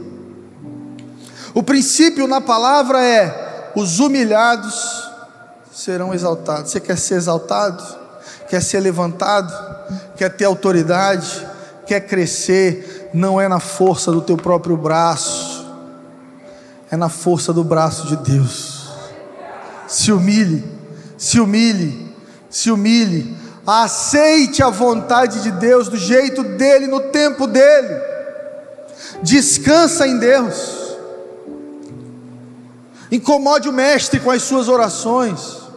[1.53, 5.08] O princípio na palavra é: os humilhados
[5.79, 6.71] serão exaltados.
[6.71, 7.81] Você quer ser exaltado?
[8.49, 9.53] Quer ser levantado?
[10.17, 11.47] Quer ter autoridade?
[11.85, 13.09] Quer crescer?
[13.13, 15.65] Não é na força do teu próprio braço,
[16.91, 18.89] é na força do braço de Deus.
[19.87, 20.63] Se humilhe,
[21.17, 22.13] se humilhe,
[22.49, 23.35] se humilhe.
[23.65, 27.95] Aceite a vontade de Deus do jeito dele, no tempo dele.
[29.23, 30.97] Descansa em Deus.
[33.11, 35.68] Incomode o mestre com as suas orações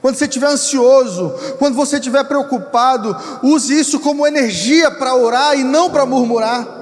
[0.00, 5.62] quando você estiver ansioso, quando você estiver preocupado, use isso como energia para orar e
[5.62, 6.80] não para murmurar.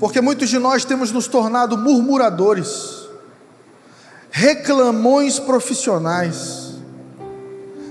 [0.00, 3.06] Porque muitos de nós temos nos tornado murmuradores,
[4.32, 6.72] reclamões profissionais.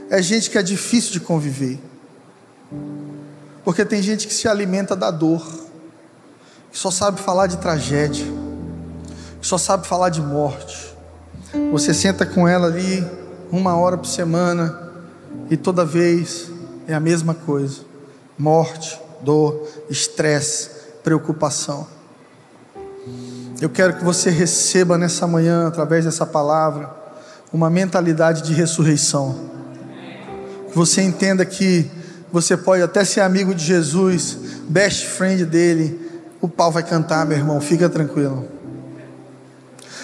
[0.10, 1.80] É gente que é difícil de conviver.
[3.64, 5.48] Porque tem gente que se alimenta da dor,
[6.70, 8.26] que só sabe falar de tragédia,
[9.40, 10.94] que só sabe falar de morte.
[11.72, 13.06] Você senta com ela ali,
[13.52, 14.92] uma hora por semana,
[15.50, 16.50] e toda vez
[16.88, 17.82] é a mesma coisa:
[18.38, 20.70] morte, dor, estresse,
[21.04, 21.86] preocupação.
[23.60, 26.90] Eu quero que você receba nessa manhã, através dessa palavra,
[27.54, 29.36] uma mentalidade de ressurreição.
[30.70, 31.90] Que você entenda que
[32.32, 34.38] você pode até ser amigo de Jesus,
[34.70, 38.48] best friend dele, o pau vai cantar, meu irmão, fica tranquilo.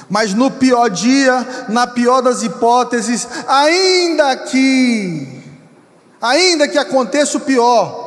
[0.10, 5.43] Mas no pior dia, na pior das hipóteses, ainda que,
[6.22, 8.05] ainda que aconteça o pior,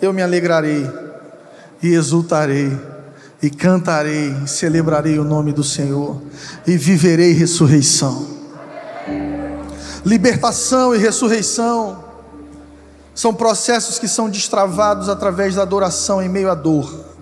[0.00, 0.88] eu me alegrarei
[1.82, 2.76] e exultarei
[3.42, 6.20] e cantarei e celebrarei o nome do Senhor
[6.66, 8.26] e viverei ressurreição.
[10.04, 12.04] Libertação e ressurreição
[13.14, 17.17] são processos que são destravados através da adoração em meio à dor.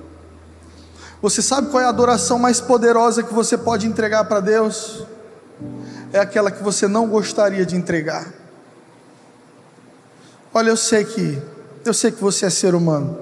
[1.23, 5.05] Você sabe qual é a adoração mais poderosa que você pode entregar para Deus?
[6.13, 8.33] É aquela que você não gostaria de entregar.
[10.53, 11.43] Olha, eu sei que
[11.85, 13.17] eu sei que você é ser humano.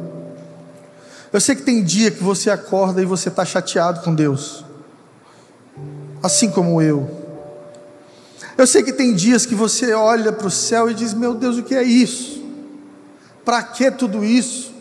[1.32, 4.64] Eu sei que tem dia que você acorda e você está chateado com Deus,
[6.22, 7.10] assim como eu.
[8.56, 11.58] Eu sei que tem dias que você olha para o céu e diz: Meu Deus,
[11.58, 12.42] o que é isso?
[13.44, 14.72] Para que tudo isso?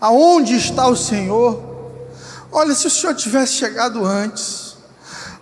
[0.00, 1.73] Aonde está o Senhor?
[2.56, 4.76] Olha, se o Senhor tivesse chegado antes,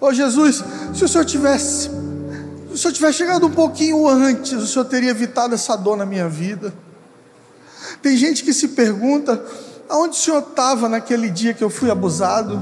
[0.00, 4.54] ô oh, Jesus, se o Senhor tivesse, se o Senhor tivesse chegado um pouquinho antes,
[4.54, 6.72] o Senhor teria evitado essa dor na minha vida.
[8.00, 9.44] Tem gente que se pergunta:
[9.90, 12.58] aonde o Senhor estava naquele dia que eu fui abusado?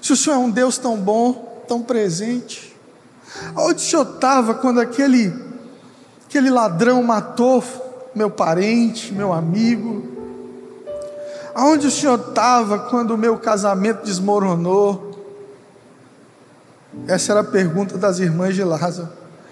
[0.00, 2.74] Se o Senhor é um Deus tão bom, tão presente,
[3.54, 5.34] aonde o Senhor estava quando aquele,
[6.26, 7.62] aquele ladrão matou
[8.14, 10.21] meu parente, meu amigo?
[11.54, 15.12] Aonde o Senhor estava quando o meu casamento desmoronou?
[17.06, 19.08] Essa era a pergunta das irmãs de Lázaro.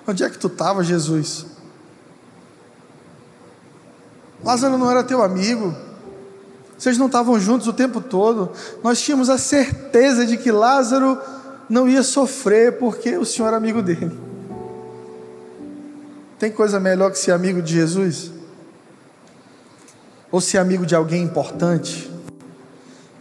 [0.07, 1.47] Onde é que tu estava, Jesus?
[4.43, 5.75] Lázaro não era teu amigo.
[6.79, 8.51] Vocês não estavam juntos o tempo todo.
[8.83, 11.19] Nós tínhamos a certeza de que Lázaro
[11.69, 14.19] não ia sofrer porque o Senhor era amigo dele.
[16.39, 18.40] Tem coisa melhor que ser amigo de Jesus?
[20.31, 22.11] Ou ser amigo de alguém importante?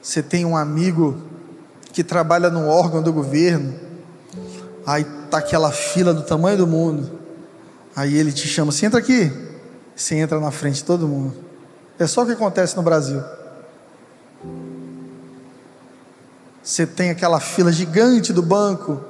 [0.02, 1.18] Você tem um amigo
[1.92, 3.74] que trabalha num órgão do governo,
[4.86, 7.20] aí tá aquela fila do tamanho do mundo,
[7.96, 9.32] aí ele te chama, você entra aqui,
[9.96, 11.34] você entra na frente de todo mundo.
[11.98, 13.22] É só o que acontece no Brasil.
[16.64, 19.02] Você tem aquela fila gigante do banco.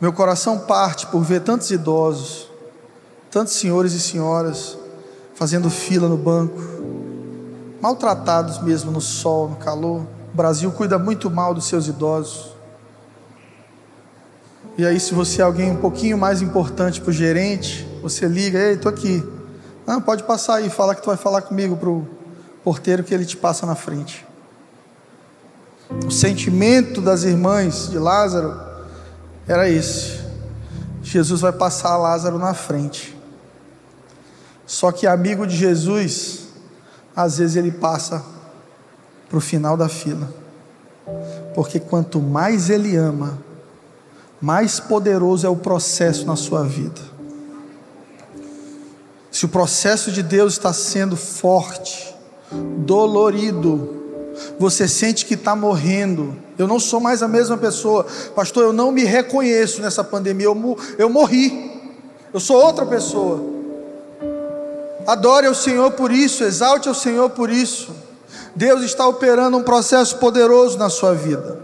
[0.00, 2.48] Meu coração parte por ver tantos idosos,
[3.30, 4.76] tantos senhores e senhoras
[5.34, 6.60] fazendo fila no banco,
[7.82, 10.06] maltratados mesmo no sol, no calor.
[10.32, 12.52] O Brasil cuida muito mal dos seus idosos.
[14.78, 18.58] E aí, se você é alguém um pouquinho mais importante para o gerente, você liga,
[18.58, 19.22] ei, estou aqui.
[19.84, 22.06] Não, pode passar aí, fala que tu vai falar comigo para o
[22.62, 24.24] porteiro que ele te passa na frente.
[26.06, 28.58] O sentimento das irmãs de Lázaro
[29.46, 30.20] era esse:
[31.02, 33.18] Jesus vai passar Lázaro na frente.
[34.64, 36.41] Só que amigo de Jesus,
[37.14, 38.24] às vezes ele passa
[39.28, 40.32] para o final da fila.
[41.54, 43.38] Porque quanto mais ele ama,
[44.40, 47.00] mais poderoso é o processo na sua vida.
[49.30, 52.14] Se o processo de Deus está sendo forte,
[52.78, 54.02] dolorido,
[54.58, 56.36] você sente que está morrendo.
[56.58, 58.64] Eu não sou mais a mesma pessoa, pastor.
[58.64, 60.46] Eu não me reconheço nessa pandemia.
[60.46, 61.70] Eu, eu morri.
[62.32, 63.51] Eu sou outra pessoa.
[65.06, 67.94] Adore ao Senhor por isso, exalte ao Senhor por isso.
[68.54, 71.60] Deus está operando um processo poderoso na sua vida.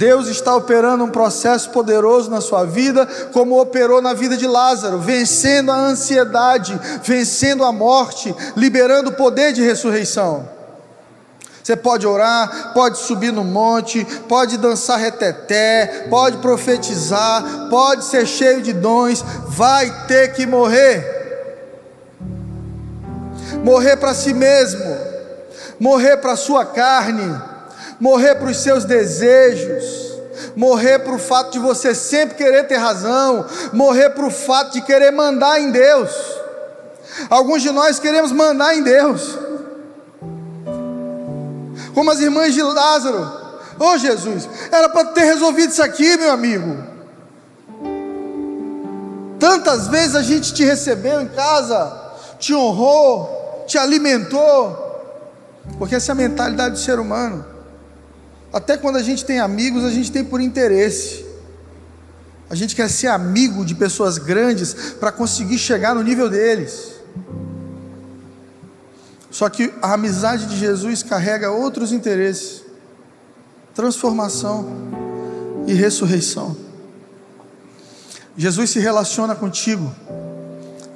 [0.00, 4.98] Deus está operando um processo poderoso na sua vida, como operou na vida de Lázaro,
[4.98, 10.48] vencendo a ansiedade, vencendo a morte, liberando o poder de ressurreição.
[11.62, 18.62] Você pode orar, pode subir no monte, pode dançar reteté, pode profetizar, pode ser cheio
[18.62, 21.19] de dons, vai ter que morrer
[23.62, 24.84] morrer para si mesmo,
[25.78, 27.40] morrer para a sua carne,
[27.98, 30.18] morrer para os seus desejos,
[30.56, 34.80] morrer para o fato de você sempre querer ter razão, morrer para o fato de
[34.82, 36.10] querer mandar em Deus.
[37.28, 39.38] Alguns de nós queremos mandar em Deus,
[41.94, 43.40] como as irmãs de Lázaro.
[43.78, 46.90] Ô oh, Jesus, era para ter resolvido isso aqui, meu amigo.
[49.38, 51.90] Tantas vezes a gente te recebeu em casa,
[52.38, 53.39] te honrou,
[53.70, 54.76] te alimentou,
[55.78, 57.44] porque essa é a mentalidade do ser humano.
[58.52, 61.24] Até quando a gente tem amigos, a gente tem por interesse.
[62.50, 66.94] A gente quer ser amigo de pessoas grandes para conseguir chegar no nível deles.
[69.30, 72.64] Só que a amizade de Jesus carrega outros interesses:
[73.72, 74.66] transformação
[75.68, 76.56] e ressurreição.
[78.36, 79.94] Jesus se relaciona contigo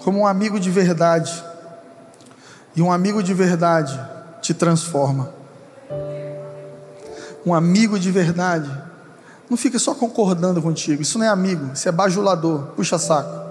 [0.01, 1.54] como um amigo de verdade.
[2.77, 3.99] E um amigo de verdade
[4.43, 5.31] te transforma.
[7.47, 8.71] Um amigo de verdade
[9.49, 11.03] não fica só concordando contigo.
[11.03, 13.45] Isso não é amigo, isso é bajulador, puxa saco.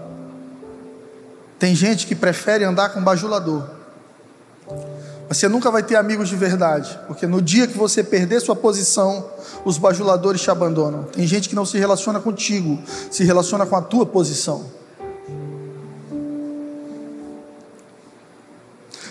[1.59, 3.63] Tem gente que prefere andar com bajulador.
[5.29, 9.25] Você nunca vai ter amigos de verdade, porque no dia que você perder sua posição,
[9.63, 11.03] os bajuladores te abandonam.
[11.03, 14.65] Tem gente que não se relaciona contigo, se relaciona com a tua posição.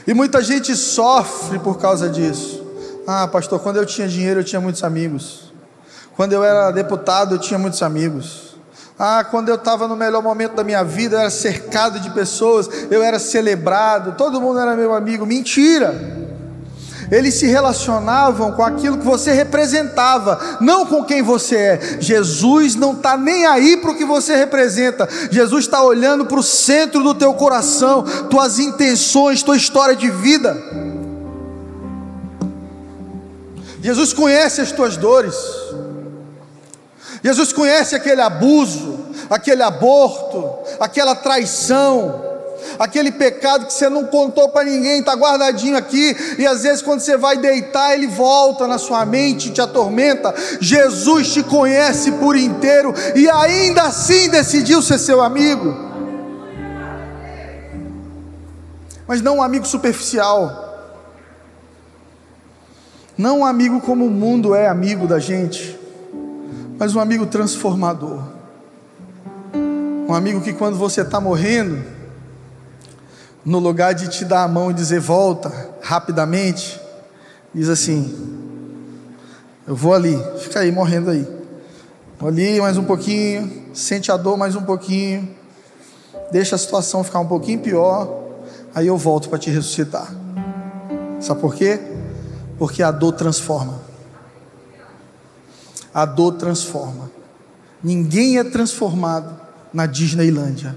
[0.07, 2.63] E muita gente sofre por causa disso.
[3.07, 5.53] Ah, pastor, quando eu tinha dinheiro eu tinha muitos amigos.
[6.17, 8.57] Quando eu era deputado eu tinha muitos amigos.
[8.99, 12.69] Ah, quando eu estava no melhor momento da minha vida, eu era cercado de pessoas,
[12.91, 15.27] eu era celebrado, todo mundo era meu amigo.
[15.27, 16.22] Mentira!
[17.13, 21.81] Eles se relacionavam com aquilo que você representava, não com quem você é.
[22.01, 26.43] Jesus não está nem aí para o que você representa, Jesus está olhando para o
[26.43, 30.57] centro do teu coração, tuas intenções, tua história de vida.
[33.83, 35.35] Jesus conhece as tuas dores,
[37.23, 38.99] Jesus conhece aquele abuso,
[39.29, 40.51] aquele aborto,
[40.81, 42.32] aquela traição
[42.79, 47.01] aquele pecado que você não contou para ninguém, está guardadinho aqui, e às vezes quando
[47.01, 50.35] você vai deitar, ele volta na sua mente, te atormenta.
[50.61, 55.93] Jesus te conhece por inteiro e ainda assim decidiu ser seu amigo.
[59.07, 60.63] Mas não um amigo superficial.
[63.17, 65.79] Não um amigo como o mundo é amigo da gente,
[66.79, 68.23] mas um amigo transformador.
[70.09, 71.85] Um amigo que quando você está morrendo,
[73.45, 76.81] no lugar de te dar a mão e dizer volta rapidamente,
[77.55, 78.15] diz assim:
[79.67, 81.27] Eu vou ali, fica aí morrendo aí.
[82.19, 85.29] Vou ali mais um pouquinho, sente a dor mais um pouquinho,
[86.31, 88.23] deixa a situação ficar um pouquinho pior,
[88.75, 90.15] aí eu volto para te ressuscitar.
[91.21, 91.81] Sabe por quê?
[92.59, 93.81] Porque a dor transforma.
[95.93, 97.11] A dor transforma.
[97.83, 99.41] Ninguém é transformado
[99.73, 100.77] na Disneylândia.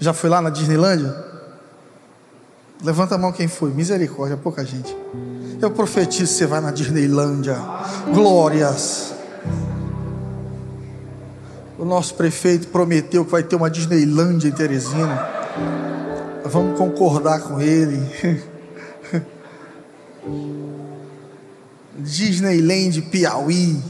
[0.00, 1.14] Já foi lá na Disneylândia?
[2.82, 3.70] Levanta a mão quem foi.
[3.70, 4.96] Misericórdia, pouca gente.
[5.60, 7.58] Eu profetizo você vai na Disneylândia.
[8.12, 9.12] Glórias.
[11.78, 15.28] O nosso prefeito prometeu que vai ter uma Disneylândia em Teresina.
[16.46, 18.00] Vamos concordar com ele.
[21.98, 23.82] Disneyland Piauí.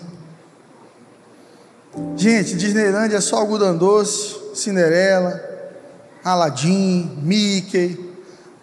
[2.17, 5.50] Gente, Disneyland é só algodão doce, Cinderela,
[6.25, 8.11] Aladim, Mickey.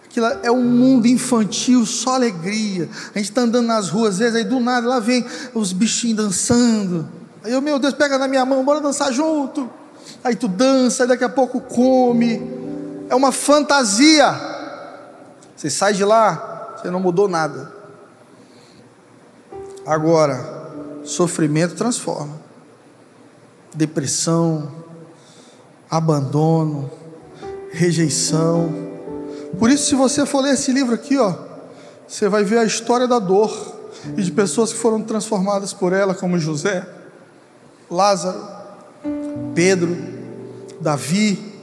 [0.05, 2.89] Aquilo é um mundo infantil, só alegria.
[3.13, 6.17] A gente está andando nas ruas, às vezes, aí do nada lá vem os bichinhos
[6.17, 7.07] dançando.
[7.43, 9.69] Aí eu, meu Deus, pega na minha mão, bora dançar junto.
[10.23, 12.41] Aí tu dança, aí daqui a pouco come.
[13.09, 14.33] É uma fantasia.
[15.55, 17.71] Você sai de lá, você não mudou nada.
[19.85, 22.37] Agora, sofrimento transforma.
[23.73, 24.71] Depressão,
[25.89, 26.91] abandono,
[27.71, 28.73] rejeição.
[29.59, 31.33] Por isso, se você for ler esse livro aqui, ó,
[32.07, 33.75] você vai ver a história da dor
[34.15, 36.85] e de pessoas que foram transformadas por ela, como José,
[37.89, 38.39] Lázaro,
[39.53, 39.95] Pedro,
[40.79, 41.53] Davi,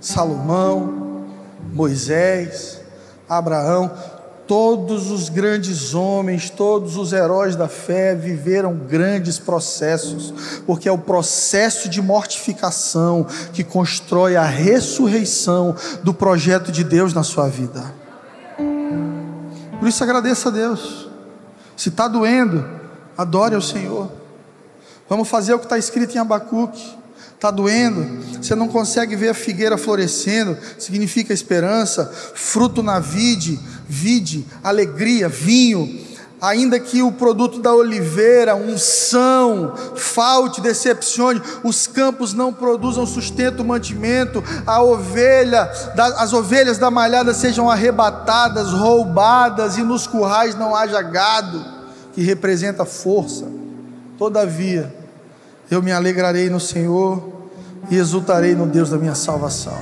[0.00, 1.24] Salomão,
[1.72, 2.80] Moisés,
[3.28, 3.90] Abraão.
[4.46, 10.34] Todos os grandes homens, todos os heróis da fé viveram grandes processos,
[10.66, 17.22] porque é o processo de mortificação que constrói a ressurreição do projeto de Deus na
[17.22, 17.82] sua vida.
[19.78, 21.08] Por isso agradeça a Deus.
[21.76, 22.68] Se está doendo,
[23.16, 24.10] adore ao Senhor.
[25.08, 27.03] Vamos fazer o que está escrito em Abacuque
[27.44, 34.46] está doendo, você não consegue ver a figueira florescendo, significa esperança, fruto na vide, vide,
[34.62, 36.00] alegria, vinho,
[36.40, 44.42] ainda que o produto da oliveira, unção, falte, decepcione, os campos não produzam sustento, mantimento,
[44.66, 45.70] a ovelha,
[46.16, 51.62] as ovelhas da malhada sejam arrebatadas, roubadas, e nos currais não haja gado,
[52.14, 53.46] que representa força.
[54.16, 54.94] Todavia,
[55.70, 57.33] eu me alegrarei no Senhor
[57.90, 59.78] e exultarei no Deus da minha salvação.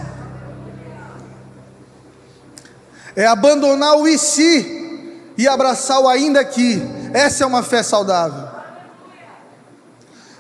[3.15, 6.83] É abandonar o e si e abraçar o ainda que.
[7.13, 8.53] Essa é uma fé saudável.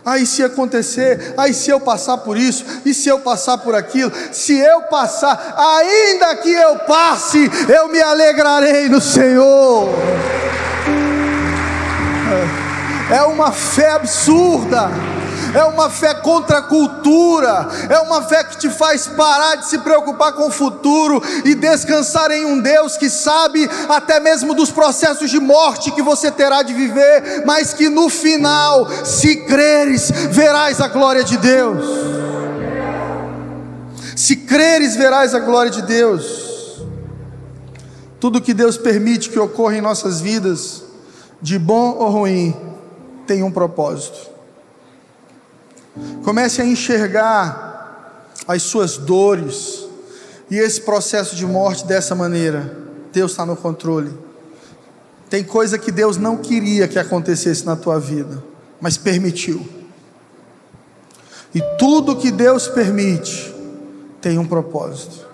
[0.04, 1.34] Ah, e se acontecer?
[1.36, 2.64] Ah, e se eu passar por isso?
[2.84, 4.10] E se eu passar por aquilo?
[4.32, 9.88] Se eu passar, ainda que eu passe, eu me alegrarei no Senhor.
[13.10, 14.90] É uma fé absurda
[15.54, 19.78] é uma fé contra a cultura, é uma fé que te faz parar de se
[19.78, 25.30] preocupar com o futuro e descansar em um Deus que sabe até mesmo dos processos
[25.30, 30.88] de morte que você terá de viver, mas que no final, se creres, verás a
[30.88, 31.84] glória de Deus.
[34.16, 36.52] Se creres, verás a glória de Deus.
[38.20, 40.84] Tudo que Deus permite que ocorra em nossas vidas,
[41.40, 42.56] de bom ou ruim,
[43.26, 44.31] tem um propósito.
[46.24, 49.86] Comece a enxergar as suas dores
[50.50, 52.76] e esse processo de morte dessa maneira.
[53.12, 54.12] Deus está no controle.
[55.28, 58.42] Tem coisa que Deus não queria que acontecesse na tua vida,
[58.80, 59.66] mas permitiu.
[61.54, 63.54] E tudo que Deus permite
[64.20, 65.26] tem um propósito.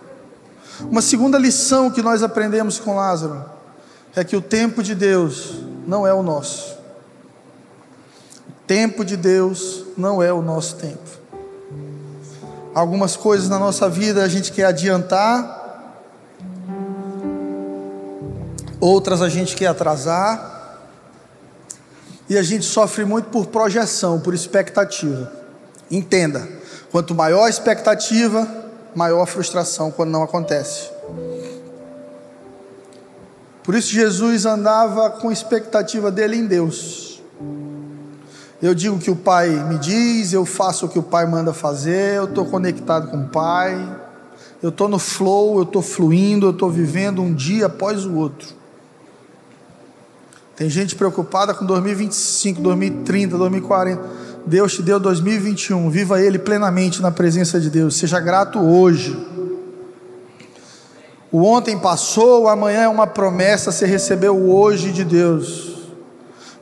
[0.82, 3.44] Uma segunda lição que nós aprendemos com Lázaro
[4.14, 5.54] é que o tempo de Deus
[5.86, 6.77] não é o nosso
[8.68, 11.08] tempo de Deus não é o nosso tempo.
[12.74, 15.96] Algumas coisas na nossa vida a gente quer adiantar,
[18.78, 20.56] outras a gente quer atrasar,
[22.28, 25.32] e a gente sofre muito por projeção, por expectativa.
[25.90, 26.46] Entenda,
[26.92, 28.46] quanto maior a expectativa,
[28.94, 30.90] maior a frustração quando não acontece.
[33.64, 37.07] Por isso Jesus andava com expectativa dele em Deus.
[38.60, 41.52] Eu digo o que o Pai me diz, eu faço o que o Pai manda
[41.52, 43.96] fazer, eu estou conectado com o Pai,
[44.60, 48.48] eu estou no flow, eu estou fluindo, eu estou vivendo um dia após o outro.
[50.56, 54.02] Tem gente preocupada com 2025, 2030, 2040.
[54.44, 59.16] Deus te deu 2021, viva ele plenamente na presença de Deus, seja grato hoje.
[61.30, 65.77] O ontem passou, o amanhã é uma promessa, você recebeu hoje de Deus.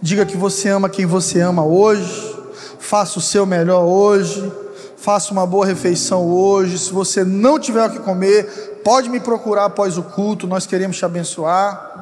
[0.00, 2.36] Diga que você ama quem você ama hoje,
[2.78, 4.52] faça o seu melhor hoje,
[4.96, 6.78] faça uma boa refeição hoje.
[6.78, 10.96] Se você não tiver o que comer, pode me procurar após o culto, nós queremos
[10.96, 11.94] te abençoar.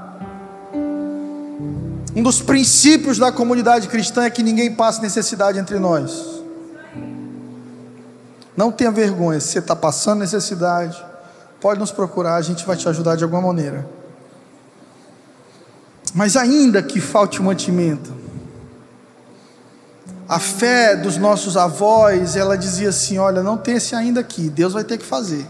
[2.17, 6.43] Um dos princípios da comunidade cristã é que ninguém passe necessidade entre nós.
[8.57, 11.03] Não tenha vergonha, se você está passando necessidade,
[11.61, 13.85] pode nos procurar, a gente vai te ajudar de alguma maneira.
[16.15, 18.15] Mas ainda que falte mantimento,
[20.29, 24.73] a fé dos nossos avós, ela dizia assim: olha, não tem esse ainda aqui, Deus
[24.73, 25.45] vai ter que fazer.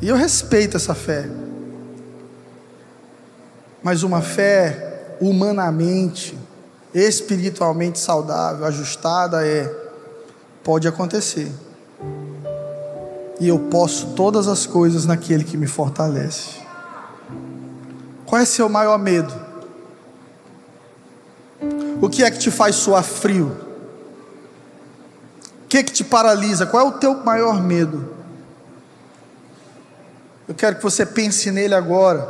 [0.00, 1.30] E eu respeito essa fé.
[3.84, 6.36] Mas uma fé humanamente,
[6.92, 9.72] espiritualmente saudável, ajustada é
[10.64, 11.50] pode acontecer.
[13.38, 16.61] E eu posso todas as coisas naquele que me fortalece.
[18.32, 19.30] Qual é seu maior medo?
[22.00, 23.54] O que é que te faz suar frio?
[25.64, 26.64] O que é que te paralisa?
[26.64, 28.16] Qual é o teu maior medo?
[30.48, 32.26] Eu quero que você pense nele agora.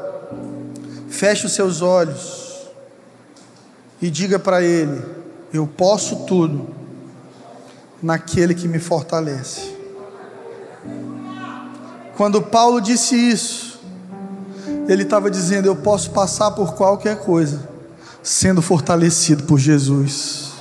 [1.08, 2.66] Feche os seus olhos
[4.00, 5.00] e diga para ele:
[5.54, 6.68] Eu posso tudo
[8.02, 9.72] naquele que me fortalece.
[12.16, 13.71] Quando Paulo disse isso,
[14.88, 17.68] ele estava dizendo: Eu posso passar por qualquer coisa,
[18.22, 20.52] sendo fortalecido por Jesus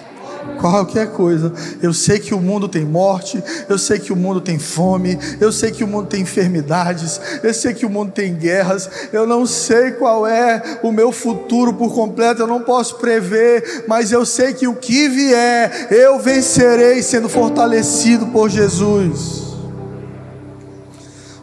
[0.61, 1.51] qualquer coisa.
[1.82, 5.51] Eu sei que o mundo tem morte, eu sei que o mundo tem fome, eu
[5.51, 9.45] sei que o mundo tem enfermidades, eu sei que o mundo tem guerras, eu não
[9.45, 14.53] sei qual é o meu futuro por completo, eu não posso prever, mas eu sei
[14.53, 19.41] que o que vier, eu vencerei sendo fortalecido por Jesus.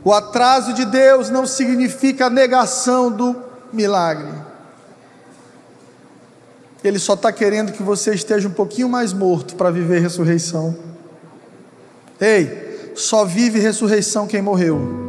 [0.05, 3.37] O atraso de Deus não significa a negação do
[3.73, 4.33] milagre.
[6.83, 10.77] Ele só está querendo que você esteja um pouquinho mais morto para viver ressurreição.
[12.21, 15.09] Ei, só vive ressurreição quem morreu.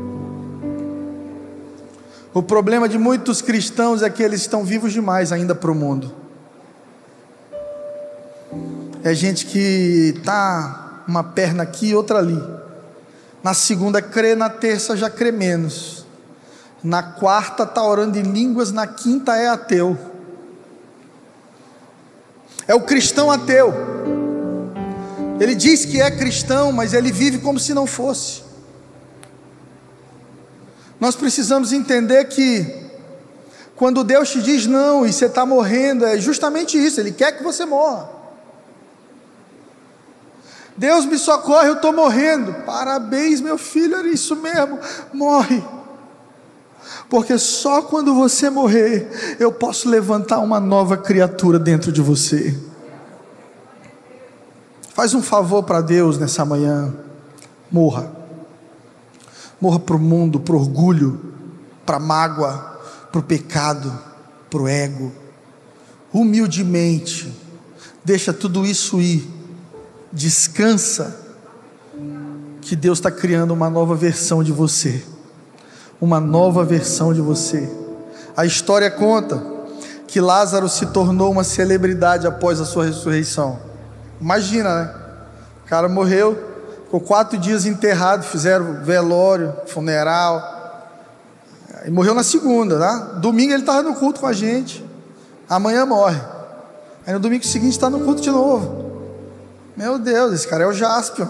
[2.34, 6.14] O problema de muitos cristãos é que eles estão vivos demais ainda para o mundo.
[9.04, 12.59] É gente que está uma perna aqui e outra ali.
[13.44, 16.06] Na segunda crê, na terça já crê menos.
[16.84, 19.98] Na quarta está orando em línguas, na quinta é ateu
[22.70, 23.74] é o cristão ateu.
[25.40, 28.44] Ele diz que é cristão, mas ele vive como se não fosse.
[31.00, 32.92] Nós precisamos entender que,
[33.76, 37.44] quando Deus te diz não e você está morrendo, é justamente isso, Ele quer que
[37.44, 38.08] você morra.
[40.80, 42.54] Deus me socorre, eu estou morrendo.
[42.66, 44.80] Parabéns, meu filho, era isso mesmo.
[45.14, 45.62] Morre.
[47.10, 52.58] Porque só quando você morrer, eu posso levantar uma nova criatura dentro de você.
[54.94, 56.94] Faz um favor para Deus nessa manhã.
[57.70, 58.10] Morra.
[59.60, 61.20] Morra para o mundo, para o orgulho,
[61.86, 62.80] para a mágoa,
[63.12, 63.94] para o pecado,
[64.50, 65.12] para o ego.
[66.14, 67.38] Humildemente,
[68.06, 69.39] deixa tudo isso ir.
[70.12, 71.16] Descansa,
[72.62, 75.04] que Deus está criando uma nova versão de você
[76.02, 77.70] uma nova versão de você.
[78.36, 79.42] A história conta
[80.08, 83.60] que Lázaro se tornou uma celebridade após a sua ressurreição.
[84.20, 84.96] Imagina, né?
[85.66, 86.38] O cara morreu,
[86.86, 90.58] ficou quatro dias enterrado, fizeram velório, funeral.
[91.86, 92.96] E morreu na segunda, tá?
[93.18, 94.84] Domingo ele estava no culto com a gente.
[95.48, 96.20] Amanhã morre.
[97.06, 98.89] Aí no domingo seguinte está no culto de novo.
[99.80, 101.30] Meu Deus, esse cara é o Jaspion.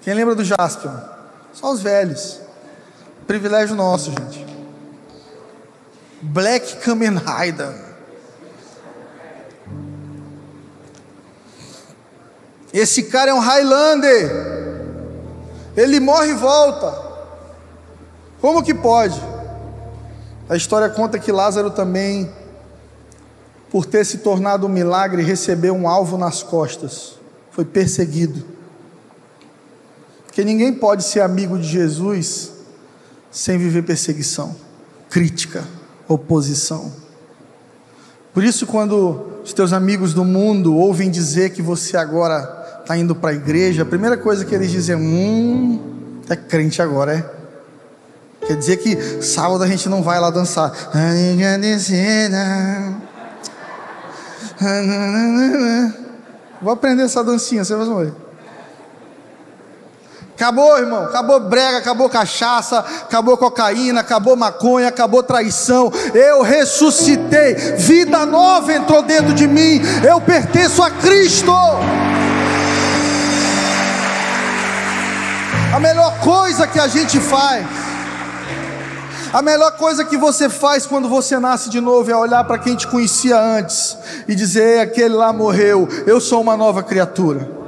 [0.00, 0.90] Quem lembra do Jaspion?
[1.52, 2.40] Só os velhos.
[3.24, 4.44] Privilégio nosso, gente.
[6.20, 7.72] Black Kamen Rider.
[12.74, 14.30] Esse cara é um Highlander.
[15.76, 17.00] Ele morre e volta.
[18.40, 19.22] Como que pode?
[20.48, 22.28] A história conta que Lázaro também,
[23.70, 27.14] por ter se tornado um milagre, recebeu um alvo nas costas.
[27.50, 28.44] Foi perseguido.
[30.26, 32.52] Porque ninguém pode ser amigo de Jesus
[33.30, 34.54] sem viver perseguição,
[35.10, 35.64] crítica,
[36.06, 36.92] oposição.
[38.32, 43.14] Por isso, quando os teus amigos do mundo ouvem dizer que você agora está indo
[43.14, 47.38] para a igreja, a primeira coisa que eles dizem é: hum, é crente agora, é?
[48.46, 50.72] Quer dizer que sábado a gente não vai lá dançar.
[56.60, 58.12] Vou aprender essa dancinha, você vai ver.
[60.38, 61.04] Acabou, irmão.
[61.04, 65.92] Acabou brega, acabou cachaça, acabou cocaína, acabou maconha, acabou traição.
[66.14, 67.54] Eu ressuscitei.
[67.76, 69.80] Vida nova entrou dentro de mim.
[70.06, 71.52] Eu pertenço a Cristo.
[75.74, 77.66] A melhor coisa que a gente faz,
[79.32, 82.76] a melhor coisa que você faz quando você nasce de novo é olhar para quem
[82.76, 87.58] te conhecia antes e dizer: aquele lá morreu, eu sou uma nova criatura.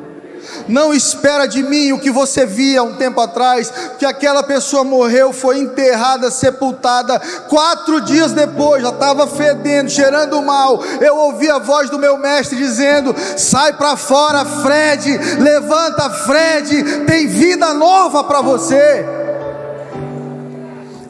[0.69, 5.33] Não espera de mim o que você via um tempo atrás, que aquela pessoa morreu,
[5.33, 10.83] foi enterrada, sepultada, quatro dias depois, já estava fedendo, cheirando mal.
[11.01, 17.27] Eu ouvi a voz do meu mestre dizendo: sai para fora, Fred, levanta, Fred, tem
[17.27, 19.20] vida nova para você.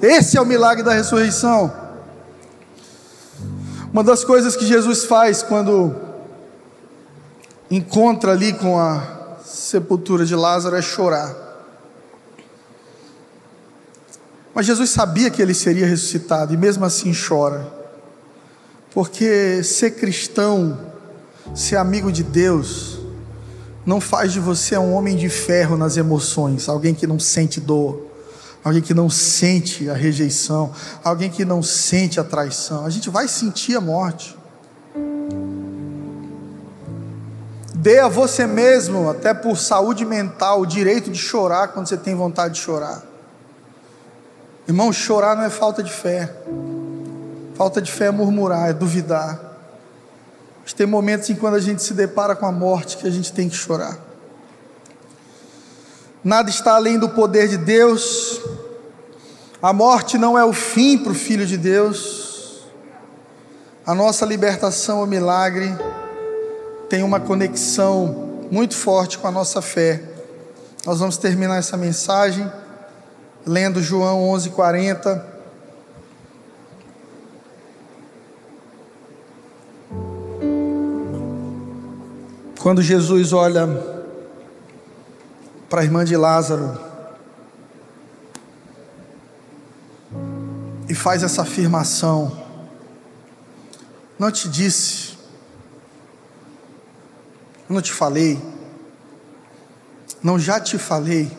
[0.03, 1.73] Esse é o milagre da ressurreição.
[3.93, 5.95] Uma das coisas que Jesus faz quando
[7.71, 11.37] encontra ali com a sepultura de Lázaro é chorar.
[14.55, 17.67] Mas Jesus sabia que ele seria ressuscitado e mesmo assim chora.
[18.93, 20.79] Porque ser cristão,
[21.55, 22.99] ser amigo de Deus,
[23.85, 28.10] não faz de você um homem de ferro nas emoções, alguém que não sente dor,
[28.63, 32.85] alguém que não sente a rejeição, alguém que não sente a traição.
[32.85, 34.37] A gente vai sentir a morte.
[37.75, 42.15] Dê a você mesmo, até por saúde mental, o direito de chorar quando você tem
[42.15, 43.03] vontade de chorar.
[44.69, 46.31] Irmão, chorar não é falta de fé.
[47.55, 49.41] Falta de fé é murmurar, é duvidar.
[50.63, 53.33] Mas tem momentos em quando a gente se depara com a morte que a gente
[53.33, 54.10] tem que chorar.
[56.23, 58.41] Nada está além do poder de Deus.
[59.63, 62.63] A morte não é o fim para o Filho de Deus.
[63.87, 65.75] A nossa libertação é um milagre
[66.91, 70.03] tem uma conexão muito forte com a nossa fé.
[70.85, 72.51] Nós vamos terminar essa mensagem
[73.47, 75.25] lendo João 11:40.
[82.59, 83.69] Quando Jesus olha
[85.71, 86.79] para a irmã de Lázaro
[90.87, 92.45] e faz essa afirmação:
[94.19, 95.11] Não te disse
[97.71, 98.43] não te falei?
[100.21, 101.31] Não já te falei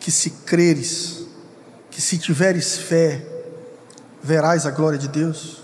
[0.00, 1.26] que se creres,
[1.90, 3.22] que se tiveres fé,
[4.22, 5.61] verás a glória de Deus?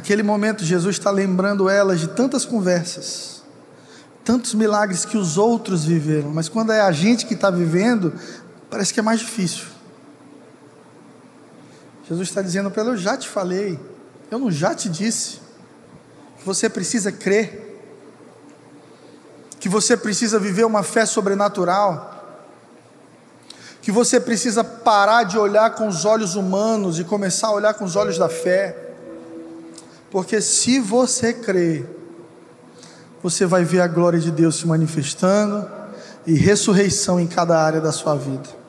[0.00, 3.42] Naquele momento, Jesus está lembrando elas de tantas conversas,
[4.24, 8.10] tantos milagres que os outros viveram, mas quando é a gente que está vivendo,
[8.70, 9.66] parece que é mais difícil.
[12.08, 13.78] Jesus está dizendo para ela: Eu já te falei.
[14.30, 15.38] Eu não já te disse
[16.38, 17.78] que você precisa crer,
[19.60, 22.40] que você precisa viver uma fé sobrenatural,
[23.82, 27.84] que você precisa parar de olhar com os olhos humanos e começar a olhar com
[27.84, 28.89] os olhos da fé,
[30.10, 31.88] porque se você crer,
[33.22, 35.68] você vai ver a glória de Deus se manifestando
[36.26, 38.59] e ressurreição em cada área da sua vida.